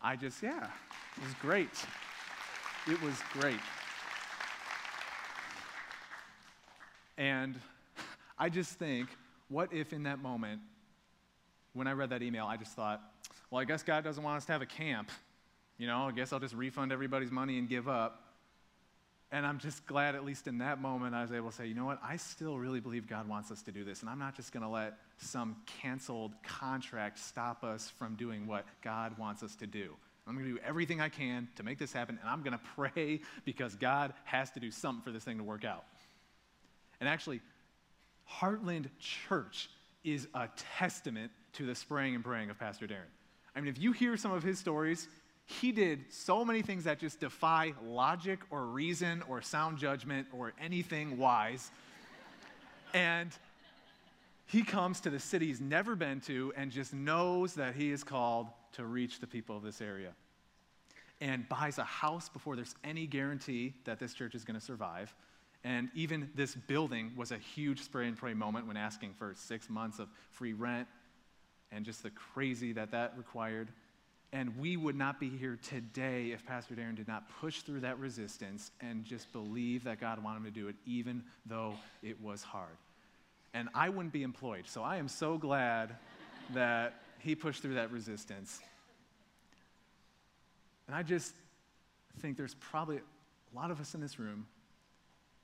I 0.02 0.14
just, 0.16 0.42
yeah, 0.42 0.68
it 1.16 1.24
was 1.24 1.34
great. 1.40 1.70
It 2.86 3.00
was 3.02 3.16
great. 3.32 3.60
And 7.18 7.60
I 8.38 8.48
just 8.48 8.78
think, 8.78 9.08
what 9.48 9.72
if 9.72 9.92
in 9.92 10.04
that 10.04 10.20
moment, 10.20 10.62
when 11.74 11.86
I 11.86 11.92
read 11.92 12.10
that 12.10 12.22
email, 12.22 12.46
I 12.46 12.56
just 12.56 12.72
thought, 12.72 13.02
well, 13.50 13.60
I 13.60 13.64
guess 13.64 13.82
God 13.82 14.04
doesn't 14.04 14.22
want 14.22 14.38
us 14.38 14.46
to 14.46 14.52
have 14.52 14.62
a 14.62 14.66
camp. 14.66 15.10
You 15.76 15.86
know, 15.86 16.08
I 16.08 16.12
guess 16.12 16.32
I'll 16.32 16.40
just 16.40 16.54
refund 16.54 16.92
everybody's 16.92 17.30
money 17.30 17.58
and 17.58 17.68
give 17.68 17.88
up. 17.88 18.24
And 19.30 19.44
I'm 19.44 19.58
just 19.58 19.86
glad, 19.86 20.14
at 20.14 20.24
least 20.24 20.46
in 20.46 20.58
that 20.58 20.80
moment, 20.80 21.14
I 21.14 21.20
was 21.20 21.32
able 21.32 21.50
to 21.50 21.56
say, 21.56 21.66
you 21.66 21.74
know 21.74 21.84
what? 21.84 21.98
I 22.02 22.16
still 22.16 22.58
really 22.58 22.80
believe 22.80 23.06
God 23.06 23.28
wants 23.28 23.50
us 23.50 23.60
to 23.62 23.72
do 23.72 23.84
this. 23.84 24.00
And 24.00 24.08
I'm 24.08 24.18
not 24.18 24.34
just 24.34 24.52
going 24.52 24.62
to 24.62 24.70
let 24.70 24.94
some 25.18 25.56
canceled 25.82 26.32
contract 26.42 27.18
stop 27.18 27.62
us 27.62 27.92
from 27.98 28.14
doing 28.14 28.46
what 28.46 28.64
God 28.82 29.18
wants 29.18 29.42
us 29.42 29.54
to 29.56 29.66
do. 29.66 29.94
I'm 30.26 30.34
going 30.34 30.46
to 30.46 30.54
do 30.54 30.60
everything 30.66 31.00
I 31.00 31.08
can 31.08 31.48
to 31.56 31.62
make 31.62 31.78
this 31.78 31.92
happen. 31.92 32.18
And 32.20 32.28
I'm 32.28 32.42
going 32.42 32.52
to 32.58 32.64
pray 32.74 33.20
because 33.44 33.74
God 33.74 34.14
has 34.24 34.50
to 34.52 34.60
do 34.60 34.70
something 34.70 35.02
for 35.02 35.10
this 35.10 35.24
thing 35.24 35.38
to 35.38 35.44
work 35.44 35.64
out. 35.64 35.84
And 37.00 37.08
actually, 37.08 37.40
Heartland 38.30 38.86
Church 38.98 39.70
is 40.04 40.28
a 40.34 40.48
testament 40.78 41.32
to 41.54 41.66
the 41.66 41.74
spraying 41.74 42.14
and 42.14 42.24
praying 42.24 42.50
of 42.50 42.58
Pastor 42.58 42.86
Darren. 42.86 43.10
I 43.54 43.60
mean, 43.60 43.68
if 43.68 43.78
you 43.78 43.92
hear 43.92 44.16
some 44.16 44.32
of 44.32 44.42
his 44.42 44.58
stories, 44.58 45.08
he 45.46 45.72
did 45.72 46.04
so 46.10 46.44
many 46.44 46.62
things 46.62 46.84
that 46.84 46.98
just 46.98 47.20
defy 47.20 47.72
logic 47.84 48.40
or 48.50 48.66
reason 48.66 49.22
or 49.28 49.40
sound 49.40 49.78
judgment 49.78 50.28
or 50.32 50.52
anything 50.60 51.18
wise. 51.18 51.70
and 52.94 53.30
he 54.46 54.62
comes 54.62 55.00
to 55.00 55.10
the 55.10 55.18
city 55.18 55.46
he's 55.46 55.60
never 55.60 55.94
been 55.94 56.20
to 56.22 56.52
and 56.56 56.70
just 56.70 56.94
knows 56.94 57.54
that 57.54 57.74
he 57.74 57.90
is 57.90 58.04
called 58.04 58.48
to 58.72 58.84
reach 58.84 59.20
the 59.20 59.26
people 59.26 59.56
of 59.56 59.62
this 59.62 59.80
area. 59.80 60.12
And 61.20 61.48
buys 61.48 61.78
a 61.78 61.84
house 61.84 62.28
before 62.28 62.54
there's 62.54 62.74
any 62.84 63.06
guarantee 63.06 63.74
that 63.84 63.98
this 63.98 64.14
church 64.14 64.34
is 64.34 64.44
going 64.44 64.58
to 64.58 64.64
survive. 64.64 65.14
And 65.64 65.90
even 65.94 66.30
this 66.34 66.54
building 66.54 67.12
was 67.16 67.32
a 67.32 67.38
huge 67.38 67.82
spray 67.82 68.06
and 68.06 68.16
pray 68.16 68.34
moment 68.34 68.66
when 68.66 68.76
asking 68.76 69.14
for 69.14 69.34
six 69.36 69.68
months 69.68 69.98
of 69.98 70.08
free 70.30 70.52
rent 70.52 70.86
and 71.72 71.84
just 71.84 72.02
the 72.02 72.10
crazy 72.10 72.72
that 72.72 72.92
that 72.92 73.14
required. 73.16 73.68
And 74.32 74.58
we 74.58 74.76
would 74.76 74.94
not 74.94 75.18
be 75.18 75.30
here 75.30 75.58
today 75.62 76.32
if 76.32 76.44
Pastor 76.46 76.74
Darren 76.74 76.94
did 76.94 77.08
not 77.08 77.24
push 77.40 77.62
through 77.62 77.80
that 77.80 77.98
resistance 77.98 78.70
and 78.80 79.04
just 79.04 79.32
believe 79.32 79.84
that 79.84 80.00
God 80.00 80.22
wanted 80.22 80.38
him 80.38 80.44
to 80.44 80.50
do 80.50 80.68
it, 80.68 80.76
even 80.86 81.22
though 81.46 81.74
it 82.02 82.20
was 82.20 82.42
hard. 82.42 82.76
And 83.54 83.68
I 83.74 83.88
wouldn't 83.88 84.12
be 84.12 84.22
employed. 84.22 84.66
So 84.66 84.82
I 84.82 84.98
am 84.98 85.08
so 85.08 85.38
glad 85.38 85.96
that 86.52 86.94
he 87.18 87.34
pushed 87.34 87.62
through 87.62 87.74
that 87.74 87.90
resistance. 87.90 88.60
And 90.86 90.94
I 90.94 91.02
just 91.02 91.34
think 92.20 92.36
there's 92.36 92.54
probably 92.54 92.98
a 92.98 93.56
lot 93.56 93.70
of 93.70 93.80
us 93.80 93.94
in 93.94 94.00
this 94.00 94.18
room 94.18 94.46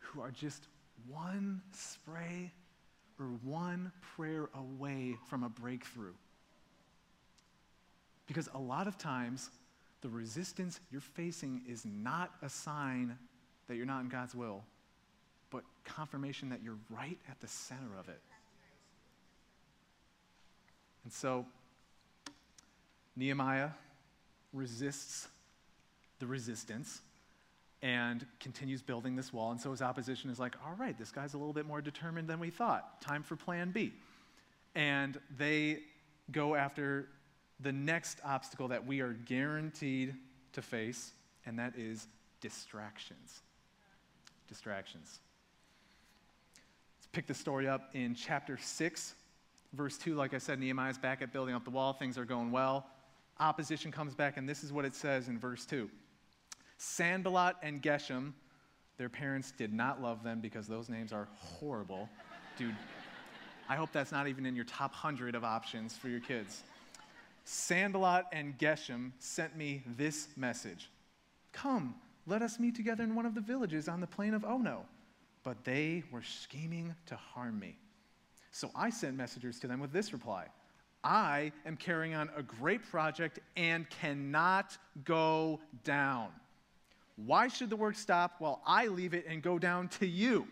who 0.04 0.20
are 0.20 0.30
just 0.30 0.66
one 1.08 1.60
spray 1.72 2.52
or 3.18 3.26
one 3.42 3.92
prayer 4.16 4.48
away 4.54 5.16
from 5.28 5.42
a 5.42 5.48
breakthrough. 5.48 6.14
Because 8.26 8.48
a 8.54 8.58
lot 8.58 8.86
of 8.86 8.96
times, 8.98 9.50
the 10.00 10.08
resistance 10.08 10.80
you're 10.90 11.00
facing 11.00 11.62
is 11.68 11.84
not 11.84 12.32
a 12.42 12.48
sign 12.48 13.18
that 13.68 13.76
you're 13.76 13.86
not 13.86 14.02
in 14.02 14.08
God's 14.08 14.34
will, 14.34 14.62
but 15.50 15.62
confirmation 15.84 16.48
that 16.50 16.62
you're 16.62 16.78
right 16.90 17.18
at 17.30 17.40
the 17.40 17.48
center 17.48 17.98
of 17.98 18.08
it. 18.08 18.20
And 21.04 21.12
so, 21.12 21.46
Nehemiah 23.16 23.70
resists 24.52 25.28
the 26.18 26.26
resistance 26.26 27.00
and 27.84 28.24
continues 28.40 28.80
building 28.80 29.14
this 29.14 29.30
wall. 29.30 29.50
And 29.50 29.60
so 29.60 29.70
his 29.70 29.82
opposition 29.82 30.30
is 30.30 30.40
like, 30.40 30.56
all 30.64 30.74
right, 30.78 30.98
this 30.98 31.12
guy's 31.12 31.34
a 31.34 31.36
little 31.36 31.52
bit 31.52 31.66
more 31.66 31.82
determined 31.82 32.26
than 32.26 32.40
we 32.40 32.48
thought. 32.48 32.98
Time 33.02 33.22
for 33.22 33.36
plan 33.36 33.72
B. 33.72 33.92
And 34.74 35.20
they 35.36 35.80
go 36.32 36.54
after 36.54 37.10
the 37.60 37.72
next 37.72 38.20
obstacle 38.24 38.68
that 38.68 38.86
we 38.86 39.00
are 39.00 39.12
guaranteed 39.12 40.14
to 40.54 40.62
face, 40.62 41.12
and 41.44 41.58
that 41.58 41.74
is 41.76 42.08
distractions. 42.40 43.42
Distractions. 44.48 45.20
Let's 46.96 47.08
pick 47.12 47.26
the 47.26 47.34
story 47.34 47.68
up 47.68 47.90
in 47.92 48.14
chapter 48.14 48.56
6, 48.58 49.14
verse 49.74 49.98
2. 49.98 50.14
Like 50.14 50.32
I 50.32 50.38
said, 50.38 50.58
Nehemiah's 50.58 50.96
back 50.96 51.20
at 51.20 51.34
building 51.34 51.54
up 51.54 51.64
the 51.64 51.70
wall, 51.70 51.92
things 51.92 52.16
are 52.16 52.24
going 52.24 52.50
well. 52.50 52.86
Opposition 53.40 53.92
comes 53.92 54.14
back, 54.14 54.38
and 54.38 54.48
this 54.48 54.64
is 54.64 54.72
what 54.72 54.86
it 54.86 54.94
says 54.94 55.28
in 55.28 55.38
verse 55.38 55.66
2. 55.66 55.90
Sanballat 56.76 57.56
and 57.62 57.82
Geshem, 57.82 58.32
their 58.96 59.08
parents 59.08 59.52
did 59.56 59.72
not 59.72 60.00
love 60.02 60.22
them 60.22 60.40
because 60.40 60.66
those 60.66 60.88
names 60.88 61.12
are 61.12 61.28
horrible. 61.36 62.08
Dude, 62.56 62.76
I 63.68 63.76
hope 63.76 63.90
that's 63.92 64.12
not 64.12 64.28
even 64.28 64.46
in 64.46 64.54
your 64.54 64.64
top 64.64 64.92
100 64.92 65.34
of 65.34 65.44
options 65.44 65.96
for 65.96 66.08
your 66.08 66.20
kids. 66.20 66.62
Sanballat 67.44 68.26
and 68.32 68.56
Geshem 68.58 69.12
sent 69.18 69.56
me 69.56 69.82
this 69.96 70.28
message 70.36 70.90
Come, 71.52 71.94
let 72.26 72.42
us 72.42 72.58
meet 72.58 72.74
together 72.74 73.04
in 73.04 73.14
one 73.14 73.26
of 73.26 73.34
the 73.34 73.40
villages 73.40 73.88
on 73.88 74.00
the 74.00 74.06
plain 74.06 74.34
of 74.34 74.44
Ono. 74.44 74.84
But 75.42 75.64
they 75.64 76.02
were 76.10 76.22
scheming 76.22 76.94
to 77.06 77.16
harm 77.16 77.58
me. 77.58 77.76
So 78.50 78.70
I 78.74 78.90
sent 78.90 79.16
messengers 79.16 79.58
to 79.60 79.66
them 79.66 79.80
with 79.80 79.92
this 79.92 80.12
reply 80.12 80.46
I 81.04 81.52
am 81.66 81.76
carrying 81.76 82.14
on 82.14 82.30
a 82.34 82.42
great 82.42 82.82
project 82.90 83.38
and 83.56 83.88
cannot 83.90 84.78
go 85.04 85.60
down. 85.84 86.28
Why 87.16 87.48
should 87.48 87.70
the 87.70 87.76
work 87.76 87.96
stop 87.96 88.36
while 88.38 88.60
I 88.66 88.86
leave 88.86 89.14
it 89.14 89.26
and 89.28 89.42
go 89.42 89.58
down 89.58 89.88
to 90.00 90.06
you? 90.06 90.46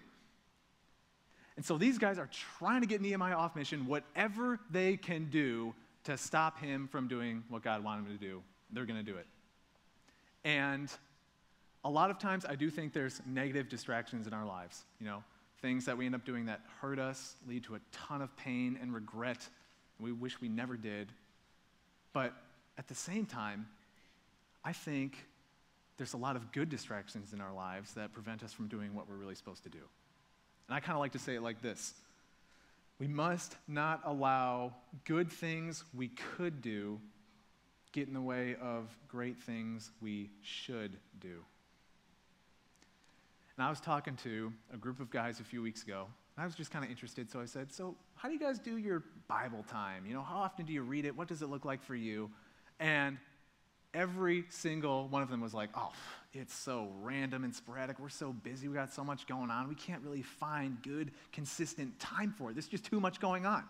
And 1.56 1.64
so 1.64 1.76
these 1.76 1.98
guys 1.98 2.18
are 2.18 2.30
trying 2.58 2.80
to 2.80 2.86
get 2.86 3.00
Nehemiah 3.00 3.34
off 3.36 3.56
mission, 3.56 3.86
whatever 3.86 4.58
they 4.70 4.96
can 4.96 5.28
do 5.30 5.74
to 6.04 6.16
stop 6.16 6.58
him 6.58 6.88
from 6.88 7.08
doing 7.08 7.44
what 7.48 7.62
God 7.62 7.84
wanted 7.84 8.06
him 8.06 8.18
to 8.18 8.24
do. 8.24 8.42
They're 8.70 8.86
going 8.86 9.04
to 9.04 9.10
do 9.10 9.16
it. 9.18 9.26
And 10.44 10.90
a 11.84 11.90
lot 11.90 12.10
of 12.10 12.18
times 12.18 12.44
I 12.48 12.54
do 12.54 12.70
think 12.70 12.92
there's 12.92 13.20
negative 13.26 13.68
distractions 13.68 14.26
in 14.26 14.32
our 14.32 14.46
lives, 14.46 14.84
you 15.00 15.06
know, 15.06 15.22
things 15.60 15.84
that 15.84 15.96
we 15.96 16.06
end 16.06 16.14
up 16.14 16.24
doing 16.24 16.46
that 16.46 16.60
hurt 16.80 16.98
us, 16.98 17.36
lead 17.46 17.64
to 17.64 17.74
a 17.74 17.80
ton 17.92 18.22
of 18.22 18.34
pain 18.36 18.78
and 18.80 18.94
regret. 18.94 19.48
And 19.98 20.06
we 20.06 20.12
wish 20.12 20.40
we 20.40 20.48
never 20.48 20.76
did. 20.76 21.12
But 22.12 22.32
at 22.78 22.88
the 22.88 22.94
same 22.94 23.26
time, 23.26 23.68
I 24.64 24.72
think 24.72 25.16
there's 26.02 26.14
a 26.14 26.16
lot 26.16 26.34
of 26.34 26.50
good 26.50 26.68
distractions 26.68 27.32
in 27.32 27.40
our 27.40 27.54
lives 27.54 27.94
that 27.94 28.12
prevent 28.12 28.42
us 28.42 28.52
from 28.52 28.66
doing 28.66 28.92
what 28.92 29.08
we're 29.08 29.14
really 29.14 29.36
supposed 29.36 29.62
to 29.62 29.68
do. 29.68 29.78
And 30.66 30.74
I 30.74 30.80
kind 30.80 30.94
of 30.94 30.98
like 30.98 31.12
to 31.12 31.20
say 31.20 31.36
it 31.36 31.42
like 31.42 31.62
this 31.62 31.94
We 32.98 33.06
must 33.06 33.54
not 33.68 34.00
allow 34.04 34.74
good 35.04 35.30
things 35.30 35.84
we 35.94 36.08
could 36.08 36.60
do 36.60 36.98
get 37.92 38.08
in 38.08 38.14
the 38.14 38.20
way 38.20 38.56
of 38.60 38.88
great 39.06 39.38
things 39.38 39.92
we 40.00 40.30
should 40.42 40.96
do. 41.20 41.44
And 43.56 43.64
I 43.64 43.70
was 43.70 43.78
talking 43.78 44.16
to 44.24 44.52
a 44.74 44.76
group 44.76 44.98
of 44.98 45.08
guys 45.08 45.38
a 45.38 45.44
few 45.44 45.62
weeks 45.62 45.84
ago, 45.84 46.08
and 46.36 46.42
I 46.42 46.44
was 46.44 46.56
just 46.56 46.72
kind 46.72 46.84
of 46.84 46.90
interested, 46.90 47.30
so 47.30 47.40
I 47.40 47.44
said, 47.44 47.72
So, 47.72 47.94
how 48.16 48.26
do 48.26 48.34
you 48.34 48.40
guys 48.40 48.58
do 48.58 48.76
your 48.76 49.04
Bible 49.28 49.64
time? 49.70 50.04
You 50.04 50.14
know, 50.14 50.22
how 50.22 50.38
often 50.38 50.66
do 50.66 50.72
you 50.72 50.82
read 50.82 51.04
it? 51.04 51.16
What 51.16 51.28
does 51.28 51.42
it 51.42 51.48
look 51.48 51.64
like 51.64 51.80
for 51.80 51.94
you? 51.94 52.28
And 52.80 53.18
every 53.94 54.44
single 54.48 55.08
one 55.08 55.22
of 55.22 55.30
them 55.30 55.40
was 55.40 55.54
like, 55.54 55.70
oh, 55.74 55.92
it's 56.32 56.54
so 56.54 56.88
random 57.02 57.44
and 57.44 57.54
sporadic. 57.54 57.98
We're 57.98 58.08
so 58.08 58.32
busy. 58.32 58.68
We 58.68 58.74
got 58.74 58.92
so 58.92 59.04
much 59.04 59.26
going 59.26 59.50
on. 59.50 59.68
We 59.68 59.74
can't 59.74 60.02
really 60.02 60.22
find 60.22 60.78
good, 60.82 61.10
consistent 61.32 61.98
time 62.00 62.34
for 62.36 62.50
it. 62.50 62.54
There's 62.54 62.68
just 62.68 62.84
too 62.84 63.00
much 63.00 63.20
going 63.20 63.44
on. 63.44 63.64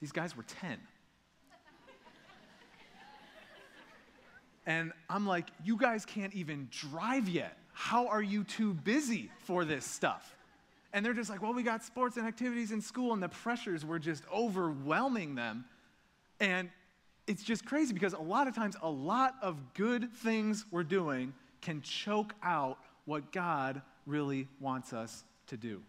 These 0.00 0.12
guys 0.12 0.36
were 0.36 0.42
10. 0.42 0.76
and 4.66 4.92
I'm 5.08 5.26
like, 5.26 5.48
you 5.64 5.78
guys 5.78 6.04
can't 6.04 6.34
even 6.34 6.68
drive 6.70 7.28
yet. 7.28 7.56
How 7.72 8.06
are 8.08 8.22
you 8.22 8.44
too 8.44 8.74
busy 8.74 9.30
for 9.38 9.64
this 9.64 9.86
stuff? 9.86 10.36
And 10.92 11.04
they're 11.04 11.14
just 11.14 11.30
like, 11.30 11.42
well, 11.42 11.54
we 11.54 11.62
got 11.62 11.82
sports 11.82 12.18
and 12.18 12.26
activities 12.26 12.70
in 12.70 12.80
school, 12.80 13.14
and 13.14 13.22
the 13.22 13.28
pressures 13.28 13.84
were 13.84 13.98
just 13.98 14.22
overwhelming 14.32 15.34
them. 15.34 15.64
And 16.38 16.68
it's 17.26 17.42
just 17.42 17.64
crazy 17.64 17.94
because 17.94 18.12
a 18.12 18.18
lot 18.18 18.48
of 18.48 18.54
times, 18.54 18.76
a 18.82 18.90
lot 18.90 19.34
of 19.42 19.74
good 19.74 20.12
things 20.12 20.64
we're 20.70 20.82
doing 20.82 21.32
can 21.60 21.80
choke 21.80 22.34
out 22.42 22.78
what 23.06 23.32
God 23.32 23.82
really 24.06 24.48
wants 24.60 24.92
us 24.92 25.24
to 25.46 25.56
do. 25.56 25.82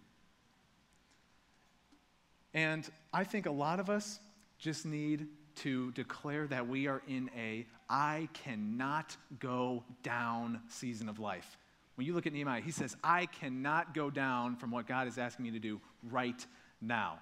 And 2.53 2.89
I 3.13 3.25
think 3.25 3.45
a 3.45 3.51
lot 3.51 3.79
of 3.79 3.89
us 3.89 4.19
just 4.57 4.85
need 4.85 5.27
to 5.57 5.91
declare 5.91 6.47
that 6.47 6.67
we 6.67 6.87
are 6.87 7.01
in 7.07 7.29
a 7.37 7.65
I 7.89 8.29
cannot 8.33 9.15
go 9.39 9.83
down 10.01 10.61
season 10.69 11.07
of 11.07 11.19
life. 11.19 11.57
When 11.95 12.07
you 12.07 12.13
look 12.13 12.27
at 12.27 12.33
Nehemiah, 12.33 12.61
he 12.61 12.71
says, 12.71 12.95
I 13.03 13.25
cannot 13.27 13.93
go 13.93 14.09
down 14.09 14.55
from 14.55 14.71
what 14.71 14.87
God 14.87 15.07
is 15.07 15.17
asking 15.17 15.43
me 15.43 15.51
to 15.51 15.59
do 15.59 15.79
right 16.09 16.45
now. 16.81 17.19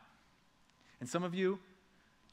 And 0.99 1.09
some 1.09 1.23
of 1.23 1.35
you, 1.35 1.59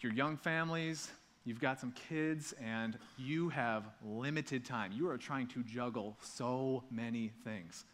your 0.01 0.13
young 0.13 0.37
families, 0.37 1.11
you've 1.45 1.61
got 1.61 1.81
some 1.81 1.93
kids, 1.93 2.55
and 2.63 2.99
you 3.17 3.49
have 3.51 3.85
limited 4.05 4.65
time. 4.65 4.93
You 4.93 5.09
are 5.09 5.19
trying 5.19 5.47
to 5.49 5.63
juggle 5.63 6.17
so 6.21 6.85
many 6.91 7.33
things. 7.45 7.85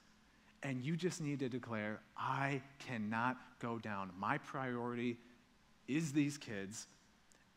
And 0.63 0.83
you 0.83 0.97
just 0.97 1.21
need 1.21 1.39
to 1.41 1.49
declare, 1.49 2.01
I 2.17 2.63
cannot 2.79 3.37
go 3.61 3.79
down. 3.79 4.11
My 4.19 4.39
priority 4.39 5.17
is 5.87 6.13
these 6.13 6.39
kids, 6.39 6.87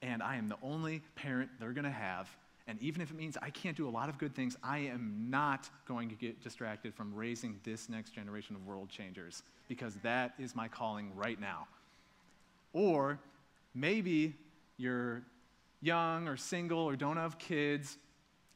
and 0.02 0.21
I 0.21 0.36
am 0.36 0.47
the 0.47 0.58
only 0.62 1.02
parent 1.15 1.49
they're 1.60 1.73
going 1.73 1.86
to 1.86 1.89
have. 1.89 2.30
And 2.67 2.80
even 2.84 3.02
if 3.02 3.10
it 3.10 3.17
means 3.17 3.36
I 3.41 3.49
can't 3.49 3.75
do 3.75 3.88
a 3.88 3.89
lot 3.89 4.10
of 4.10 4.19
good 4.19 4.36
things, 4.36 4.56
I 4.63 4.78
am 4.80 5.28
not 5.30 5.67
going 5.88 6.08
to 6.10 6.15
get 6.15 6.43
distracted 6.43 6.93
from 6.93 7.15
raising 7.15 7.60
this 7.63 7.89
next 7.89 8.12
generation 8.12 8.56
of 8.56 8.63
world 8.67 8.89
changers 8.89 9.41
because 9.67 9.95
that 10.04 10.34
is 10.38 10.56
my 10.56 10.67
calling 10.67 11.12
right 11.15 11.41
now. 11.41 11.67
Or 12.73 13.19
maybe 13.73 14.36
you're 14.78 15.23
young 15.81 16.27
or 16.27 16.37
single 16.37 16.79
or 16.79 16.95
don't 16.95 17.17
have 17.17 17.37
kids, 17.37 17.97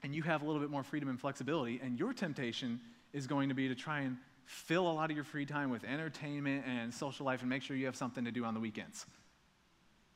and 0.03 0.13
you 0.13 0.21
have 0.23 0.41
a 0.41 0.45
little 0.45 0.61
bit 0.61 0.69
more 0.69 0.83
freedom 0.83 1.09
and 1.09 1.19
flexibility, 1.19 1.79
and 1.83 1.97
your 1.97 2.13
temptation 2.13 2.79
is 3.13 3.27
going 3.27 3.49
to 3.49 3.55
be 3.55 3.67
to 3.67 3.75
try 3.75 4.01
and 4.01 4.17
fill 4.45 4.89
a 4.89 4.91
lot 4.91 5.09
of 5.09 5.15
your 5.15 5.23
free 5.23 5.45
time 5.45 5.69
with 5.69 5.83
entertainment 5.83 6.65
and 6.67 6.93
social 6.93 7.25
life 7.25 7.41
and 7.41 7.49
make 7.49 7.61
sure 7.61 7.77
you 7.77 7.85
have 7.85 7.95
something 7.95 8.25
to 8.25 8.31
do 8.31 8.43
on 8.43 8.53
the 8.53 8.59
weekends. 8.59 9.05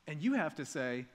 And 0.08 0.22
you 0.22 0.34
have 0.34 0.56
to 0.56 0.65
say, 0.65 1.06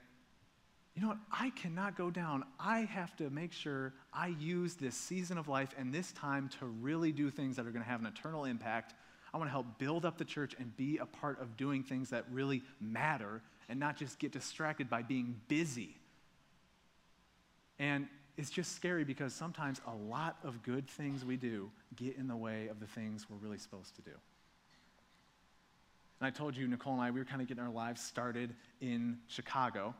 you 0.95 1.01
know 1.01 1.09
what? 1.09 1.17
I 1.31 1.49
cannot 1.51 1.97
go 1.97 2.11
down. 2.11 2.43
I 2.59 2.81
have 2.81 3.15
to 3.17 3.29
make 3.29 3.51
sure 3.51 3.93
I 4.13 4.27
use 4.27 4.75
this 4.75 4.95
season 4.95 5.37
of 5.37 5.47
life 5.47 5.73
and 5.77 5.93
this 5.93 6.11
time 6.11 6.49
to 6.59 6.65
really 6.65 7.11
do 7.11 7.31
things 7.31 7.55
that 7.55 7.65
are 7.65 7.71
going 7.71 7.83
to 7.83 7.89
have 7.89 7.99
an 7.99 8.05
eternal 8.05 8.45
impact 8.45 8.93
I 9.33 9.37
want 9.37 9.47
to 9.47 9.51
help 9.51 9.79
build 9.79 10.05
up 10.05 10.17
the 10.17 10.25
church 10.25 10.55
and 10.59 10.75
be 10.77 10.97
a 10.97 11.05
part 11.05 11.41
of 11.41 11.57
doing 11.57 11.83
things 11.83 12.11
that 12.11 12.25
really 12.31 12.61
matter 12.79 13.41
and 13.67 13.79
not 13.79 13.97
just 13.97 14.19
get 14.19 14.31
distracted 14.31 14.89
by 14.89 15.01
being 15.01 15.39
busy. 15.47 15.95
And 17.79 18.07
it's 18.37 18.49
just 18.49 18.75
scary 18.75 19.03
because 19.03 19.33
sometimes 19.33 19.81
a 19.87 19.95
lot 20.09 20.37
of 20.43 20.61
good 20.63 20.87
things 20.87 21.25
we 21.25 21.37
do 21.37 21.71
get 21.95 22.17
in 22.17 22.27
the 22.27 22.35
way 22.35 22.67
of 22.67 22.79
the 22.79 22.87
things 22.87 23.27
we're 23.29 23.37
really 23.37 23.57
supposed 23.57 23.95
to 23.95 24.01
do. 24.01 24.11
And 26.19 26.27
I 26.27 26.29
told 26.29 26.55
you, 26.55 26.67
Nicole 26.67 26.93
and 26.93 27.01
I, 27.01 27.11
we 27.11 27.19
were 27.19 27.25
kind 27.25 27.41
of 27.41 27.47
getting 27.47 27.63
our 27.63 27.71
lives 27.71 28.01
started 28.01 28.53
in 28.81 29.17
Chicago. 29.27 29.93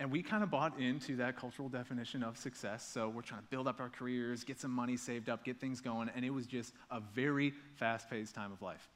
And 0.00 0.10
we 0.10 0.22
kind 0.22 0.42
of 0.42 0.50
bought 0.50 0.78
into 0.78 1.16
that 1.16 1.36
cultural 1.36 1.68
definition 1.68 2.24
of 2.24 2.36
success. 2.36 2.86
So 2.86 3.08
we're 3.08 3.22
trying 3.22 3.42
to 3.42 3.46
build 3.48 3.68
up 3.68 3.80
our 3.80 3.88
careers, 3.88 4.42
get 4.42 4.60
some 4.60 4.72
money 4.72 4.96
saved 4.96 5.28
up, 5.28 5.44
get 5.44 5.60
things 5.60 5.80
going. 5.80 6.10
And 6.14 6.24
it 6.24 6.30
was 6.30 6.46
just 6.46 6.72
a 6.90 7.00
very 7.00 7.52
fast 7.76 8.10
paced 8.10 8.34
time 8.34 8.52
of 8.52 8.60
life. 8.60 8.88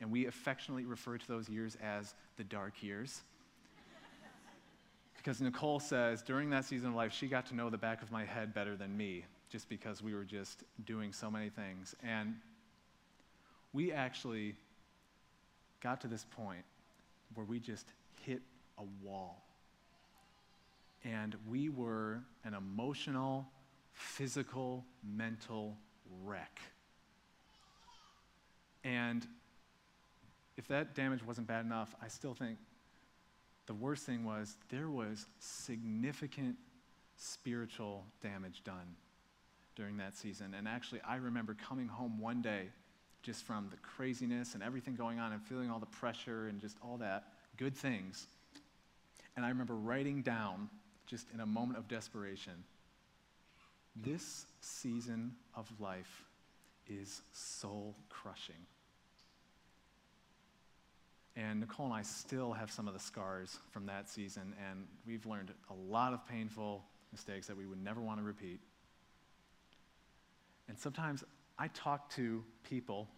And 0.00 0.12
we 0.12 0.26
affectionately 0.26 0.84
refer 0.84 1.18
to 1.18 1.28
those 1.28 1.48
years 1.48 1.76
as 1.82 2.14
the 2.36 2.44
dark 2.44 2.82
years. 2.82 3.22
because 5.16 5.40
Nicole 5.40 5.80
says 5.80 6.22
during 6.22 6.50
that 6.50 6.64
season 6.64 6.90
of 6.90 6.94
life, 6.94 7.12
she 7.12 7.26
got 7.26 7.46
to 7.46 7.56
know 7.56 7.68
the 7.68 7.78
back 7.78 8.02
of 8.02 8.12
my 8.12 8.24
head 8.24 8.54
better 8.54 8.76
than 8.76 8.96
me, 8.96 9.24
just 9.50 9.68
because 9.68 10.02
we 10.02 10.14
were 10.14 10.24
just 10.24 10.62
doing 10.84 11.12
so 11.12 11.30
many 11.30 11.48
things. 11.48 11.96
And 12.04 12.36
we 13.72 13.90
actually 13.90 14.54
got 15.82 16.00
to 16.02 16.06
this 16.06 16.24
point 16.36 16.64
where 17.34 17.44
we 17.44 17.58
just 17.58 17.86
hit 18.24 18.40
a 18.78 18.84
wall 19.02 19.42
and 21.04 21.36
we 21.48 21.68
were 21.68 22.22
an 22.44 22.54
emotional, 22.54 23.46
physical, 23.92 24.84
mental 25.02 25.76
wreck. 26.24 26.60
And 28.82 29.26
if 30.56 30.68
that 30.68 30.94
damage 30.94 31.22
wasn't 31.24 31.46
bad 31.46 31.64
enough, 31.64 31.94
I 32.02 32.08
still 32.08 32.34
think 32.34 32.58
the 33.66 33.74
worst 33.74 34.04
thing 34.04 34.24
was 34.24 34.56
there 34.68 34.90
was 34.90 35.26
significant 35.38 36.56
spiritual 37.16 38.04
damage 38.22 38.62
done 38.64 38.96
during 39.74 39.96
that 39.98 40.16
season. 40.16 40.54
And 40.54 40.68
actually, 40.68 41.00
I 41.06 41.16
remember 41.16 41.54
coming 41.54 41.88
home 41.88 42.18
one 42.18 42.42
day 42.42 42.68
just 43.22 43.44
from 43.44 43.68
the 43.70 43.76
craziness 43.78 44.54
and 44.54 44.62
everything 44.62 44.96
going 44.96 45.18
on 45.18 45.32
and 45.32 45.42
feeling 45.42 45.70
all 45.70 45.78
the 45.78 45.86
pressure 45.86 46.48
and 46.48 46.60
just 46.60 46.76
all 46.82 46.98
that 46.98 47.24
good 47.56 47.74
things. 47.74 48.26
And 49.36 49.44
I 49.44 49.48
remember 49.48 49.74
writing 49.74 50.22
down 50.22 50.68
just 51.06 51.26
in 51.32 51.40
a 51.40 51.46
moment 51.46 51.78
of 51.78 51.88
desperation. 51.88 52.64
This 53.96 54.46
season 54.60 55.32
of 55.54 55.70
life 55.80 56.24
is 56.88 57.22
soul 57.32 57.94
crushing. 58.08 58.66
And 61.36 61.60
Nicole 61.60 61.86
and 61.86 61.94
I 61.94 62.02
still 62.02 62.52
have 62.52 62.70
some 62.70 62.86
of 62.86 62.94
the 62.94 63.00
scars 63.00 63.58
from 63.72 63.86
that 63.86 64.08
season, 64.08 64.54
and 64.70 64.86
we've 65.06 65.26
learned 65.26 65.52
a 65.68 65.74
lot 65.74 66.12
of 66.12 66.26
painful 66.28 66.84
mistakes 67.10 67.48
that 67.48 67.56
we 67.56 67.66
would 67.66 67.82
never 67.82 68.00
want 68.00 68.20
to 68.20 68.24
repeat. 68.24 68.60
And 70.68 70.78
sometimes 70.78 71.24
I 71.58 71.68
talk 71.68 72.10
to 72.10 72.44
people 72.62 73.08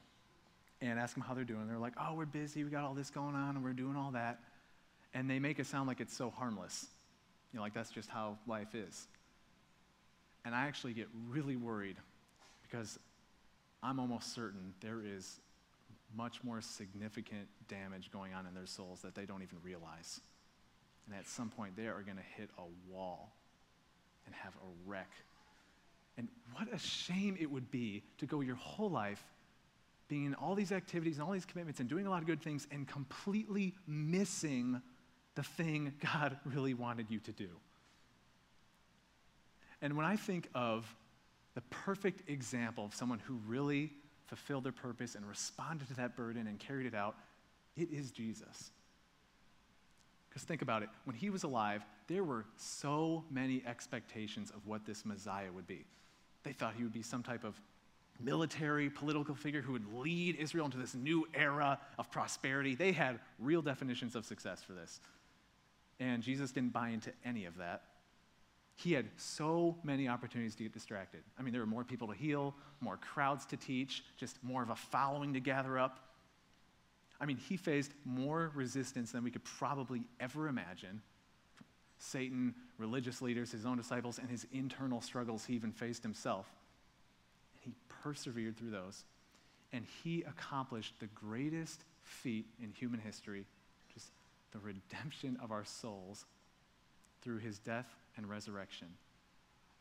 and 0.80 0.98
ask 0.98 1.14
them 1.14 1.22
how 1.22 1.34
they're 1.34 1.44
doing. 1.44 1.66
They're 1.68 1.78
like, 1.78 1.94
oh, 2.00 2.14
we're 2.14 2.26
busy, 2.26 2.64
we 2.64 2.70
got 2.70 2.84
all 2.84 2.94
this 2.94 3.10
going 3.10 3.34
on, 3.34 3.56
and 3.56 3.64
we're 3.64 3.72
doing 3.72 3.96
all 3.96 4.12
that. 4.12 4.40
And 5.14 5.28
they 5.28 5.38
make 5.38 5.58
it 5.58 5.66
sound 5.66 5.86
like 5.86 6.00
it's 6.00 6.14
so 6.14 6.30
harmless. 6.30 6.86
You 7.52 7.58
know, 7.58 7.62
like 7.62 7.74
that's 7.74 7.90
just 7.90 8.08
how 8.08 8.38
life 8.46 8.74
is. 8.74 9.06
And 10.44 10.54
I 10.54 10.66
actually 10.66 10.92
get 10.92 11.08
really 11.28 11.56
worried 11.56 11.96
because 12.62 12.98
I'm 13.82 13.98
almost 13.98 14.34
certain 14.34 14.74
there 14.80 15.00
is 15.04 15.40
much 16.16 16.42
more 16.42 16.60
significant 16.60 17.48
damage 17.68 18.10
going 18.12 18.32
on 18.34 18.46
in 18.46 18.54
their 18.54 18.66
souls 18.66 19.00
that 19.02 19.14
they 19.14 19.24
don't 19.24 19.42
even 19.42 19.58
realize. 19.62 20.20
And 21.06 21.14
at 21.16 21.26
some 21.28 21.50
point, 21.50 21.76
they 21.76 21.86
are 21.86 22.02
going 22.02 22.16
to 22.16 22.22
hit 22.36 22.50
a 22.58 22.92
wall 22.92 23.32
and 24.24 24.34
have 24.34 24.54
a 24.54 24.88
wreck. 24.88 25.10
And 26.18 26.28
what 26.52 26.72
a 26.72 26.78
shame 26.78 27.36
it 27.38 27.50
would 27.50 27.70
be 27.70 28.02
to 28.18 28.26
go 28.26 28.40
your 28.40 28.56
whole 28.56 28.90
life 28.90 29.22
being 30.08 30.24
in 30.24 30.34
all 30.34 30.54
these 30.54 30.72
activities 30.72 31.16
and 31.16 31.26
all 31.26 31.32
these 31.32 31.44
commitments 31.44 31.80
and 31.80 31.88
doing 31.88 32.06
a 32.06 32.10
lot 32.10 32.22
of 32.22 32.26
good 32.26 32.40
things 32.40 32.66
and 32.70 32.86
completely 32.86 33.74
missing 33.86 34.80
the 35.36 35.42
thing 35.42 35.92
God 36.00 36.36
really 36.44 36.74
wanted 36.74 37.06
you 37.10 37.20
to 37.20 37.32
do. 37.32 37.48
And 39.80 39.96
when 39.96 40.06
I 40.06 40.16
think 40.16 40.48
of 40.54 40.92
the 41.54 41.60
perfect 41.70 42.28
example 42.28 42.84
of 42.84 42.94
someone 42.94 43.20
who 43.20 43.38
really 43.46 43.92
fulfilled 44.26 44.64
their 44.64 44.72
purpose 44.72 45.14
and 45.14 45.26
responded 45.26 45.86
to 45.88 45.94
that 45.94 46.16
burden 46.16 46.46
and 46.46 46.58
carried 46.58 46.86
it 46.86 46.94
out, 46.94 47.16
it 47.76 47.90
is 47.92 48.10
Jesus. 48.10 48.70
Because 50.28 50.42
think 50.42 50.62
about 50.62 50.82
it 50.82 50.88
when 51.04 51.14
he 51.14 51.30
was 51.30 51.44
alive, 51.44 51.84
there 52.08 52.24
were 52.24 52.44
so 52.56 53.24
many 53.30 53.62
expectations 53.66 54.50
of 54.50 54.66
what 54.66 54.84
this 54.86 55.04
Messiah 55.04 55.52
would 55.52 55.66
be. 55.66 55.84
They 56.42 56.52
thought 56.52 56.74
he 56.76 56.82
would 56.82 56.92
be 56.92 57.02
some 57.02 57.22
type 57.22 57.44
of 57.44 57.60
military, 58.20 58.88
political 58.88 59.34
figure 59.34 59.60
who 59.60 59.72
would 59.72 59.92
lead 59.94 60.36
Israel 60.36 60.64
into 60.64 60.78
this 60.78 60.94
new 60.94 61.26
era 61.34 61.78
of 61.98 62.10
prosperity. 62.10 62.74
They 62.74 62.92
had 62.92 63.20
real 63.38 63.60
definitions 63.60 64.16
of 64.16 64.24
success 64.24 64.62
for 64.62 64.72
this. 64.72 65.00
And 65.98 66.22
Jesus 66.22 66.52
didn't 66.52 66.72
buy 66.72 66.90
into 66.90 67.12
any 67.24 67.46
of 67.46 67.56
that. 67.58 67.82
He 68.74 68.92
had 68.92 69.06
so 69.16 69.76
many 69.82 70.06
opportunities 70.06 70.54
to 70.56 70.62
get 70.62 70.72
distracted. 70.72 71.22
I 71.38 71.42
mean, 71.42 71.52
there 71.52 71.62
were 71.62 71.66
more 71.66 71.84
people 71.84 72.08
to 72.08 72.14
heal, 72.14 72.54
more 72.80 72.98
crowds 72.98 73.46
to 73.46 73.56
teach, 73.56 74.04
just 74.18 74.42
more 74.42 74.62
of 74.62 74.68
a 74.68 74.76
following 74.76 75.32
to 75.32 75.40
gather 75.40 75.78
up. 75.78 76.00
I 77.18 77.24
mean, 77.24 77.38
he 77.38 77.56
faced 77.56 77.92
more 78.04 78.52
resistance 78.54 79.12
than 79.12 79.24
we 79.24 79.30
could 79.30 79.44
probably 79.44 80.02
ever 80.20 80.48
imagine. 80.48 81.00
Satan, 81.98 82.54
religious 82.76 83.22
leaders, 83.22 83.50
his 83.50 83.64
own 83.64 83.78
disciples, 83.78 84.18
and 84.18 84.28
his 84.28 84.46
internal 84.52 85.00
struggles 85.00 85.46
he 85.46 85.54
even 85.54 85.72
faced 85.72 86.02
himself. 86.02 86.46
And 87.54 87.62
he 87.64 87.74
persevered 88.02 88.58
through 88.58 88.70
those. 88.70 89.04
And 89.72 89.86
he 90.04 90.22
accomplished 90.22 91.00
the 91.00 91.06
greatest 91.06 91.84
feat 92.02 92.44
in 92.62 92.72
human 92.72 93.00
history 93.00 93.46
the 94.56 94.66
redemption 94.66 95.36
of 95.42 95.52
our 95.52 95.64
souls 95.64 96.24
through 97.22 97.38
his 97.38 97.58
death 97.58 97.88
and 98.16 98.28
resurrection. 98.28 98.88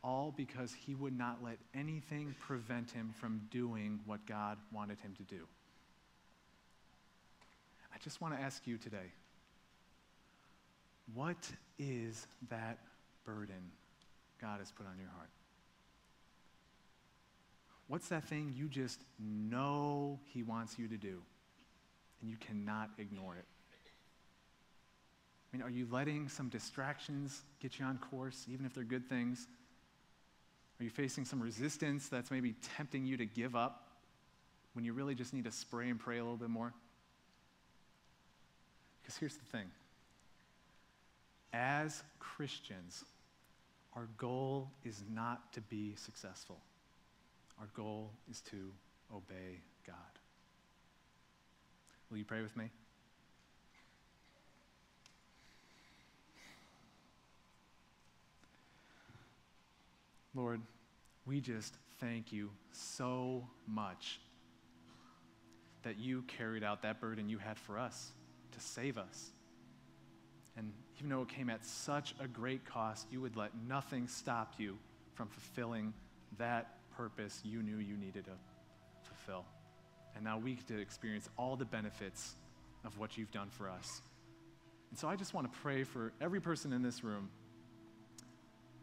All 0.04 0.34
because 0.36 0.74
he 0.74 0.96
would 0.96 1.18
not 1.18 1.40
let 1.44 1.58
anything 1.74 2.36
prevent 2.40 2.92
him 2.92 3.14
from 3.20 3.42
doing 3.50 4.00
what 4.06 4.26
God 4.26 4.58
wanted 4.72 5.00
him 5.00 5.14
to 5.18 5.24
do. 5.24 5.48
I 7.94 7.98
just 8.04 8.22
want 8.22 8.36
to 8.36 8.42
ask 8.42 8.68
you 8.68 8.78
today 8.78 9.14
what 11.14 11.38
is 11.80 12.28
that 12.50 12.80
burden 13.26 13.72
God 14.42 14.60
has 14.60 14.72
put 14.72 14.88
on 14.88 14.98
your 15.00 15.10
heart? 15.16 15.30
What's 17.88 18.10
that 18.10 18.28
thing 18.28 18.54
you 18.56 18.68
just 18.68 19.00
know 19.20 20.20
He 20.34 20.42
wants 20.42 20.80
you 20.80 20.88
to 20.88 20.98
do, 20.98 21.22
and 22.20 22.30
you 22.30 22.38
cannot 22.38 22.90
ignore 22.98 23.36
it? 23.36 23.46
Mean, 25.56 25.64
are 25.64 25.70
you 25.70 25.88
letting 25.90 26.28
some 26.28 26.50
distractions 26.50 27.42
get 27.62 27.80
you 27.80 27.86
on 27.86 27.98
course, 27.98 28.46
even 28.52 28.66
if 28.66 28.74
they're 28.74 28.84
good 28.84 29.08
things? 29.08 29.48
Are 30.78 30.84
you 30.84 30.90
facing 30.90 31.24
some 31.24 31.42
resistance 31.42 32.10
that's 32.10 32.30
maybe 32.30 32.56
tempting 32.76 33.06
you 33.06 33.16
to 33.16 33.26
give 33.26 33.56
up 33.56 33.88
when 34.74 34.84
you 34.84 34.92
really 34.92 35.16
just 35.16 35.34
need 35.34 35.46
to 35.46 35.54
spray 35.54 35.88
and 35.88 35.98
pray 35.98 36.18
a 36.18 36.22
little 36.22 36.36
bit 36.36 36.50
more? 36.50 36.74
Because 39.02 39.16
here's 39.16 39.38
the 39.38 39.46
thing 39.46 39.68
as 41.54 42.04
Christians, 42.20 43.06
our 43.94 44.10
goal 44.18 44.70
is 44.84 45.06
not 45.10 45.54
to 45.54 45.62
be 45.62 45.96
successful, 45.96 46.58
our 47.62 47.70
goal 47.74 48.12
is 48.30 48.42
to 48.42 48.74
obey 49.16 49.62
God. 49.88 49.96
Will 52.12 52.18
you 52.18 52.26
pray 52.26 52.42
with 52.42 52.58
me? 52.58 52.66
Lord, 60.36 60.62
we 61.26 61.40
just 61.40 61.74
thank 62.02 62.34
you 62.34 62.50
so 62.72 63.48
much 63.68 64.20
that 65.84 65.98
you 65.98 66.24
carried 66.24 66.64
out 66.64 66.82
that 66.82 67.00
burden 67.00 67.30
you 67.30 67.38
had 67.38 67.58
for 67.58 67.80
us 67.80 68.12
to 68.52 68.60
save 68.60 68.98
us. 68.98 69.32
And 70.58 70.74
even 70.98 71.10
though 71.10 71.22
it 71.22 71.30
came 71.30 71.50
at 71.50 71.66
such 71.66 72.16
a 72.20 72.28
great 72.28 72.66
cost, 72.66 73.08
you 73.12 73.22
would 73.22 73.38
let 73.38 73.52
nothing 73.68 74.08
stop 74.08 74.54
you 74.58 74.78
from 75.14 75.30
fulfilling 75.30 75.94
that 76.38 76.78
purpose 76.98 77.42
you 77.44 77.62
knew 77.62 77.78
you 77.78 77.96
needed 77.96 78.26
to 78.26 78.32
fulfill. 79.04 79.46
And 80.16 80.24
now 80.24 80.38
we 80.38 80.56
get 80.56 80.68
to 80.68 80.80
experience 80.80 81.30
all 81.38 81.56
the 81.56 81.66
benefits 81.66 82.36
of 82.84 82.98
what 83.00 83.18
you've 83.18 83.32
done 83.32 83.50
for 83.50 83.70
us. 83.70 84.02
And 84.90 85.00
so 85.00 85.08
I 85.08 85.16
just 85.16 85.34
want 85.34 85.52
to 85.52 85.60
pray 85.60 85.84
for 85.84 86.12
every 86.20 86.42
person 86.42 86.74
in 86.74 86.82
this 86.82 87.04
room 87.04 87.30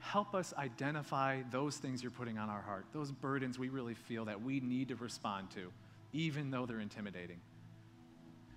help 0.02 0.34
us 0.34 0.52
identify 0.58 1.40
those 1.52 1.76
things 1.76 2.02
you're 2.02 2.10
putting 2.10 2.36
on 2.36 2.50
our 2.50 2.60
heart, 2.60 2.84
those 2.92 3.12
burdens 3.12 3.56
we 3.56 3.68
really 3.68 3.94
feel 3.94 4.24
that 4.24 4.42
we 4.42 4.58
need 4.58 4.88
to 4.88 4.96
respond 4.96 5.48
to, 5.52 5.70
even 6.12 6.50
though 6.50 6.66
they're 6.66 6.80
intimidating. 6.80 7.40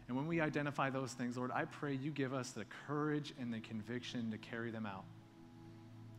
And 0.07 0.17
when 0.17 0.25
we 0.25 0.41
identify 0.41 0.89
those 0.89 1.13
things, 1.13 1.37
Lord, 1.37 1.51
I 1.53 1.65
pray 1.65 1.93
you 1.93 2.09
give 2.09 2.33
us 2.33 2.49
the 2.49 2.65
courage 2.87 3.33
and 3.39 3.53
the 3.53 3.59
conviction 3.59 4.31
to 4.31 4.37
carry 4.39 4.71
them 4.71 4.87
out. 4.87 5.05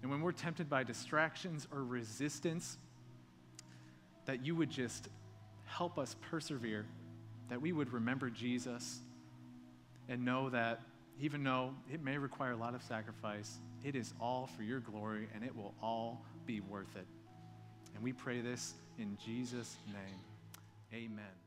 And 0.03 0.11
when 0.11 0.23
we're 0.23 0.33
tempted 0.33 0.71
by 0.71 0.85
distractions 0.85 1.67
or 1.73 1.83
resistance, 1.83 2.79
that 4.27 4.47
you 4.47 4.55
would 4.55 4.71
just 4.71 5.09
help 5.65 5.99
us 5.99 6.15
persevere, 6.31 6.87
that 7.49 7.61
we 7.61 7.73
would 7.73 7.93
remember 7.93 8.31
Jesus 8.31 9.01
and 10.09 10.25
know 10.25 10.51
that 10.51 10.83
even 11.21 11.43
though 11.43 11.75
it 11.93 12.03
may 12.03 12.19
require 12.19 12.53
a 12.53 12.57
lot 12.57 12.75
of 12.75 12.83
sacrifice, 12.83 13.59
it 13.83 13.95
is 13.95 14.13
all 14.21 14.49
for 14.57 14.63
your 14.63 14.81
glory 14.81 15.29
and 15.35 15.45
it 15.45 15.55
will 15.55 15.75
all 15.83 16.25
be 16.45 16.61
worth 16.61 16.95
it. 16.97 17.07
And 17.95 18.03
we 18.03 18.13
pray 18.13 18.41
this 18.41 18.75
in 18.99 19.17
Jesus' 19.25 19.77
name. 19.87 20.21
Amen. 20.93 21.46